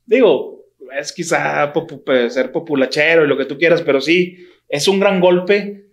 Digo, 0.06 0.64
es 0.96 1.12
quizá 1.12 1.72
ser 2.28 2.52
populachero 2.52 3.24
y 3.24 3.26
lo 3.26 3.36
que 3.36 3.46
tú 3.46 3.58
quieras, 3.58 3.82
pero 3.82 4.00
sí, 4.00 4.46
es 4.68 4.86
un 4.86 5.00
gran 5.00 5.20
golpe 5.20 5.88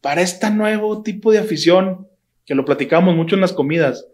para 0.00 0.22
este 0.22 0.50
nuevo 0.50 1.04
tipo 1.04 1.30
de 1.30 1.38
afición 1.38 2.08
que 2.44 2.54
lo 2.54 2.64
platicábamos 2.64 3.16
mucho 3.16 3.34
en 3.34 3.40
las 3.40 3.52
comidas. 3.52 4.06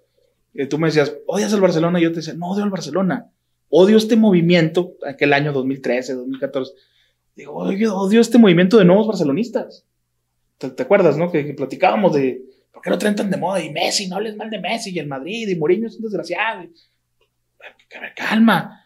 Que 0.54 0.66
tú 0.66 0.78
me 0.78 0.88
decías, 0.88 1.14
odias 1.26 1.52
al 1.52 1.60
Barcelona, 1.60 2.00
y 2.00 2.02
yo 2.04 2.10
te 2.10 2.16
decía, 2.16 2.34
no 2.34 2.50
odio 2.50 2.64
al 2.64 2.70
Barcelona, 2.70 3.30
odio 3.68 3.96
este 3.96 4.16
movimiento, 4.16 4.94
aquel 5.06 5.32
año 5.32 5.52
2013, 5.52 6.14
2014. 6.14 6.72
Digo, 7.36 7.54
odio, 7.54 8.20
este 8.20 8.38
movimiento 8.38 8.76
de 8.76 8.84
nuevos 8.84 9.06
barcelonistas 9.06 9.86
¿Te, 10.58 10.82
acuerdas, 10.82 11.16
no? 11.16 11.32
Que, 11.32 11.54
platicábamos 11.54 12.12
de 12.12 12.42
por 12.70 12.82
qué 12.82 12.90
no 12.90 12.98
traen 12.98 13.16
de 13.16 13.36
moda 13.38 13.62
y 13.62 13.70
Messi, 13.70 14.08
no 14.08 14.16
hables 14.16 14.36
mal 14.36 14.50
de 14.50 14.60
Messi 14.60 14.90
y 14.90 14.98
el 14.98 15.06
Madrid 15.06 15.48
y 15.48 15.56
Mourinho 15.56 15.86
es 15.86 15.96
un 15.96 16.02
desgraciado. 16.02 16.68
calma. 18.14 18.84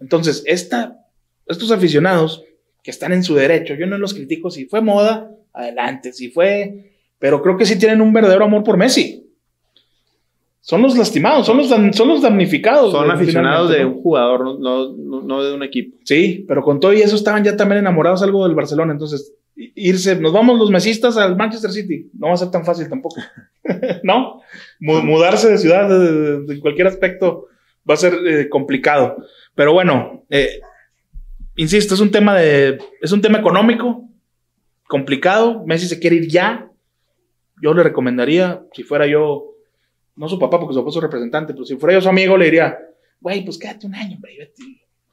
Entonces, 0.00 0.42
estos 0.46 1.70
aficionados 1.70 2.42
que 2.82 2.90
están 2.90 3.12
en 3.12 3.22
su 3.22 3.34
derecho, 3.34 3.74
yo 3.74 3.86
no 3.86 3.98
los 3.98 4.14
critico. 4.14 4.50
Si 4.50 4.64
fue 4.64 4.80
moda, 4.80 5.30
adelante. 5.52 6.14
Si 6.14 6.30
fue. 6.30 6.91
Pero 7.22 7.40
creo 7.40 7.56
que 7.56 7.64
sí 7.64 7.78
tienen 7.78 8.00
un 8.00 8.12
verdadero 8.12 8.44
amor 8.44 8.64
por 8.64 8.76
Messi. 8.76 9.30
Son 10.60 10.82
los 10.82 10.98
lastimados, 10.98 11.46
son 11.46 11.56
los, 11.56 11.68
son 11.68 12.08
los 12.08 12.20
damnificados. 12.20 12.90
Son 12.90 13.08
aficionados 13.08 13.70
de 13.70 13.84
un 13.84 14.02
jugador, 14.02 14.58
no, 14.58 14.92
no, 14.96 15.22
no, 15.22 15.44
de 15.44 15.54
un 15.54 15.62
equipo. 15.62 15.96
Sí, 16.02 16.44
pero 16.48 16.62
con 16.62 16.80
todo 16.80 16.92
y 16.92 17.00
eso 17.00 17.14
estaban 17.14 17.44
ya 17.44 17.56
también 17.56 17.78
enamorados 17.78 18.24
algo 18.24 18.44
del 18.44 18.56
Barcelona. 18.56 18.90
Entonces, 18.90 19.36
irse, 19.54 20.16
nos 20.16 20.32
vamos 20.32 20.58
los 20.58 20.72
mesistas 20.72 21.16
al 21.16 21.36
Manchester 21.36 21.70
City. 21.70 22.10
No 22.18 22.26
va 22.26 22.34
a 22.34 22.38
ser 22.38 22.50
tan 22.50 22.64
fácil 22.64 22.88
tampoco. 22.88 23.22
¿No? 24.02 24.40
Mudarse 24.80 25.48
de 25.48 25.58
ciudad 25.58 25.88
en 26.50 26.58
cualquier 26.58 26.88
aspecto 26.88 27.46
va 27.88 27.94
a 27.94 27.98
ser 27.98 28.14
eh, 28.26 28.48
complicado. 28.48 29.14
Pero 29.54 29.72
bueno, 29.72 30.24
eh, 30.28 30.58
insisto, 31.54 31.94
es 31.94 32.00
un 32.00 32.10
tema 32.10 32.34
de. 32.36 32.80
Es 33.00 33.12
un 33.12 33.20
tema 33.20 33.38
económico, 33.38 34.08
complicado. 34.88 35.62
Messi 35.64 35.86
se 35.86 36.00
quiere 36.00 36.16
ir 36.16 36.26
ya. 36.26 36.68
Yo 37.62 37.72
le 37.74 37.84
recomendaría, 37.84 38.66
si 38.72 38.82
fuera 38.82 39.06
yo, 39.06 39.54
no 40.16 40.28
su 40.28 40.36
papá, 40.36 40.58
porque 40.58 40.74
su 40.74 40.80
papá 40.80 40.88
es 40.88 40.94
su 40.94 41.00
representante, 41.00 41.52
pero 41.52 41.64
si 41.64 41.76
fuera 41.76 41.94
yo 41.94 42.00
su 42.00 42.08
amigo, 42.08 42.36
le 42.36 42.46
diría, 42.46 42.76
güey, 43.20 43.44
pues 43.44 43.56
quédate 43.56 43.86
un 43.86 43.94
año, 43.94 44.18
güey, 44.20 44.36
vete, 44.36 44.62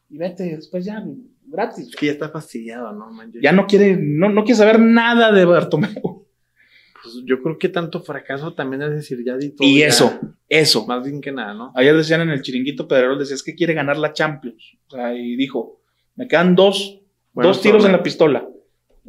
y 0.09 0.17
vete 0.17 0.55
después 0.55 0.83
ya 0.83 1.05
gratis. 1.45 1.95
que 1.95 2.07
ya 2.07 2.13
está 2.13 2.29
fastidiado, 2.29 2.91
¿no? 2.91 3.11
ya 3.39 3.51
no 3.51 3.67
quiere, 3.67 3.95
no, 4.01 4.29
no 4.29 4.43
quiere 4.43 4.57
saber 4.57 4.79
nada 4.79 5.31
de 5.31 5.45
Bartomeu. 5.45 6.25
Pues 7.01 7.23
yo 7.23 7.41
creo 7.41 7.57
que 7.57 7.69
tanto 7.69 8.01
fracaso 8.01 8.55
también 8.55 8.81
es 8.81 8.91
decir, 8.91 9.23
ya 9.23 9.37
di 9.37 9.51
todo. 9.51 9.67
Y 9.67 9.83
eso, 9.83 10.19
eso. 10.49 10.85
Más 10.87 11.03
bien 11.03 11.21
que 11.21 11.31
nada, 11.31 11.53
¿no? 11.53 11.71
Ayer 11.75 11.95
decían 11.95 12.21
en 12.21 12.29
el 12.29 12.41
chiringuito 12.41 12.87
Pedrerol, 12.87 13.19
decía, 13.19 13.35
es 13.35 13.43
que 13.43 13.55
quiere 13.55 13.73
ganar 13.73 13.97
la 13.97 14.11
Champions. 14.11 14.77
O 14.87 14.95
sea, 14.95 15.13
y 15.15 15.35
dijo, 15.35 15.81
me 16.15 16.27
quedan 16.27 16.55
dos, 16.55 16.99
dos 17.33 17.61
tiros 17.61 17.85
en 17.85 17.93
la 17.93 18.03
pistola. 18.03 18.49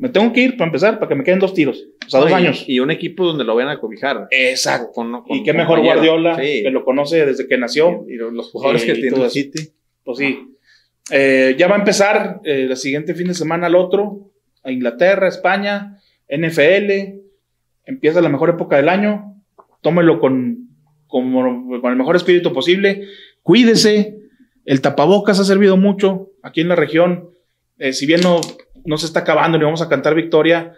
Me 0.01 0.09
tengo 0.09 0.33
que 0.33 0.41
ir 0.41 0.57
para 0.57 0.69
empezar, 0.69 0.99
para 0.99 1.11
que 1.11 1.15
me 1.15 1.25
queden 1.25 1.41
dos 1.41 1.53
tiros. 1.53 1.85
O 2.07 2.09
sea, 2.09 2.21
dos 2.21 2.33
años. 2.33 2.65
Y 2.67 2.81
un 2.81 2.91
equipo 2.91 3.27
donde 3.27 3.45
lo 3.45 3.55
vayan 3.55 3.71
a 3.71 3.79
cobijar. 3.79 4.29
Exacto. 4.31 4.91
y 5.29 5.43
qué 5.43 5.53
mejor 5.53 5.83
Guardiola, 5.83 6.39
que 6.39 6.71
lo 6.71 6.87
conoce 6.87 7.27
desde 7.27 7.47
que 7.47 7.59
nació. 7.59 8.07
Y, 8.09 8.17
los 8.17 8.51
jugadores 8.51 8.85
que 8.85 8.95
tiene 8.95 9.23
el 9.23 9.31
City. 9.31 9.73
Pues 10.03 10.17
sí. 10.17 10.57
Eh, 11.11 11.55
ya 11.59 11.69
va 11.69 11.77
a 11.77 11.81
empezar 11.81 12.41
eh, 12.45 12.69
el 12.71 12.77
siguiente 12.79 13.15
fin 13.15 13.29
de 13.29 13.35
semana 13.35 13.67
al 13.67 13.75
otro, 13.75 14.31
a 14.65 14.73
Inglaterra, 14.73 15.29
España, 15.29 15.99
NFL. 16.31 17.21
Empieza 17.85 18.23
la 18.23 18.31
mejor 18.31 18.49
época 18.49 18.77
del 18.77 18.89
año. 18.89 19.37
Tómelo 19.83 20.19
con, 20.19 20.71
con, 21.09 21.75
el 21.85 21.97
mejor 21.97 22.17
espíritu 22.17 22.55
posible. 22.55 23.07
Cuídese. 23.43 24.17
El 24.65 24.81
tapabocas 24.81 25.39
ha 25.41 25.45
servido 25.45 25.77
mucho 25.77 26.31
aquí 26.43 26.63
en 26.63 26.69
la 26.69 26.77
región. 26.77 27.31
Eh, 27.77 27.93
si 27.93 28.07
bien 28.07 28.23
no, 28.23 28.41
no 28.85 28.99
se 28.99 29.07
está 29.07 29.21
acabando 29.21 29.59
ni 29.59 29.65
vamos 29.65 29.83
a 29.83 29.89
cantar 29.89 30.15
victoria, 30.15 30.75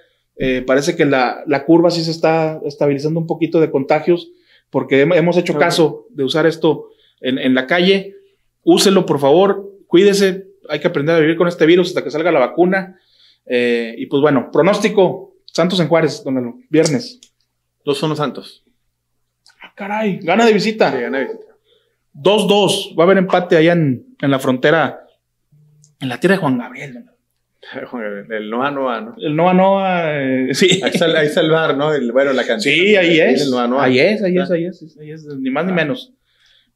parece 0.67 0.97
que 0.97 1.05
la, 1.05 1.45
la, 1.47 1.65
curva 1.65 1.91
sí 1.91 2.03
se 2.03 2.11
está 2.11 2.61
estabilizando 2.65 3.21
un 3.21 3.27
poquito 3.27 3.61
de 3.61 3.71
contagios 3.71 4.31
porque 4.71 5.03
hemos 5.03 5.37
hecho 5.37 5.57
caso 5.57 6.07
de 6.11 6.25
usar 6.25 6.47
esto 6.47 6.89
en, 7.21 7.39
en 7.39 7.55
la 7.55 7.67
calle. 7.67 8.17
Úselo, 8.65 9.07
por 9.07 9.21
favor 9.21 9.73
cuídese, 9.93 10.47
hay 10.71 10.81
que 10.81 10.89
aprender 10.89 11.15
a 11.15 11.19
vivir 11.19 11.37
con 11.37 11.49
este 11.49 11.67
virus 11.67 11.89
hasta 11.89 12.03
que 12.03 12.11
salga 12.11 12.33
la 12.33 12.39
vacuna. 12.39 12.99
Eh, 13.45 13.95
y 13.99 14.07
pues 14.07 14.23
bueno, 14.23 14.49
pronóstico, 14.51 15.35
Santos 15.45 15.81
en 15.81 15.89
Juárez, 15.89 16.25
don 16.25 16.65
viernes. 16.71 17.21
Dos 17.85 17.99
son 17.99 18.09
los 18.09 18.17
Santos. 18.17 18.65
Ah, 19.61 19.75
caray, 19.77 20.19
gana 20.23 20.47
de 20.47 20.55
visita. 20.55 20.91
Sí, 20.91 20.99
gana 20.99 21.19
de 21.19 21.25
visita. 21.25 21.45
2-2, 22.15 22.99
va 22.99 23.03
a 23.03 23.07
haber 23.07 23.19
empate 23.19 23.59
allá 23.59 23.73
en, 23.73 24.17
la 24.21 24.39
frontera, 24.39 25.07
en 26.01 26.09
la 26.09 26.19
tierra 26.19 26.37
de 26.37 26.41
Juan 26.41 26.57
Gabriel. 26.57 27.05
El 28.31 28.51
Noa 28.51 28.71
Noa, 28.71 29.01
¿no? 29.01 29.15
El 29.19 29.37
Noa 29.37 29.55
Noa, 29.55 30.21
eh, 30.21 30.55
sí. 30.55 30.81
Ahí, 30.83 31.29
salvar, 31.29 31.77
¿no? 31.77 31.91
bueno, 32.13 32.33
la 32.33 32.45
canción. 32.45 32.75
Sí, 32.75 32.97
ahí 32.97 33.21
es. 33.21 33.53
Ahí 33.79 33.99
es, 33.99 34.23
ahí 34.23 34.37
es, 34.37 34.51
ahí 34.51 34.65
es, 34.67 34.97
ahí 35.01 35.11
es, 35.11 35.25
ni 35.25 35.51
más 35.51 35.65
ni 35.65 35.73
menos. 35.73 36.13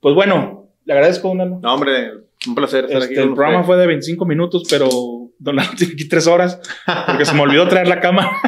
Pues 0.01 0.15
bueno, 0.15 0.71
le 0.85 0.93
agradezco, 0.93 1.29
Donalo. 1.29 1.59
No, 1.63 1.75
hombre, 1.75 2.13
un 2.47 2.55
placer 2.55 2.85
estar 2.85 3.03
este, 3.03 3.15
aquí. 3.15 3.23
El 3.23 3.35
programa 3.35 3.65
fue 3.65 3.77
de 3.77 3.87
25 3.87 4.25
minutos, 4.25 4.65
pero 4.71 4.89
Don 5.39 5.57
Lalo 5.57 5.71
tiene 5.77 5.95
aquí 5.95 6.09
tres 6.09 6.27
horas 6.27 6.61
porque 7.07 7.25
se 7.25 7.35
me 7.35 7.43
olvidó 7.43 7.67
traer 7.69 7.89
la 7.89 8.01
cama. 8.01 8.31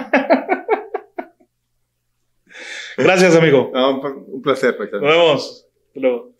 Gracias, 2.96 3.34
amigo. 3.36 3.70
un 3.72 4.42
placer. 4.42 4.76
Nos 4.78 5.00
vemos. 5.00 5.66
Hasta 5.88 6.00
luego. 6.00 6.37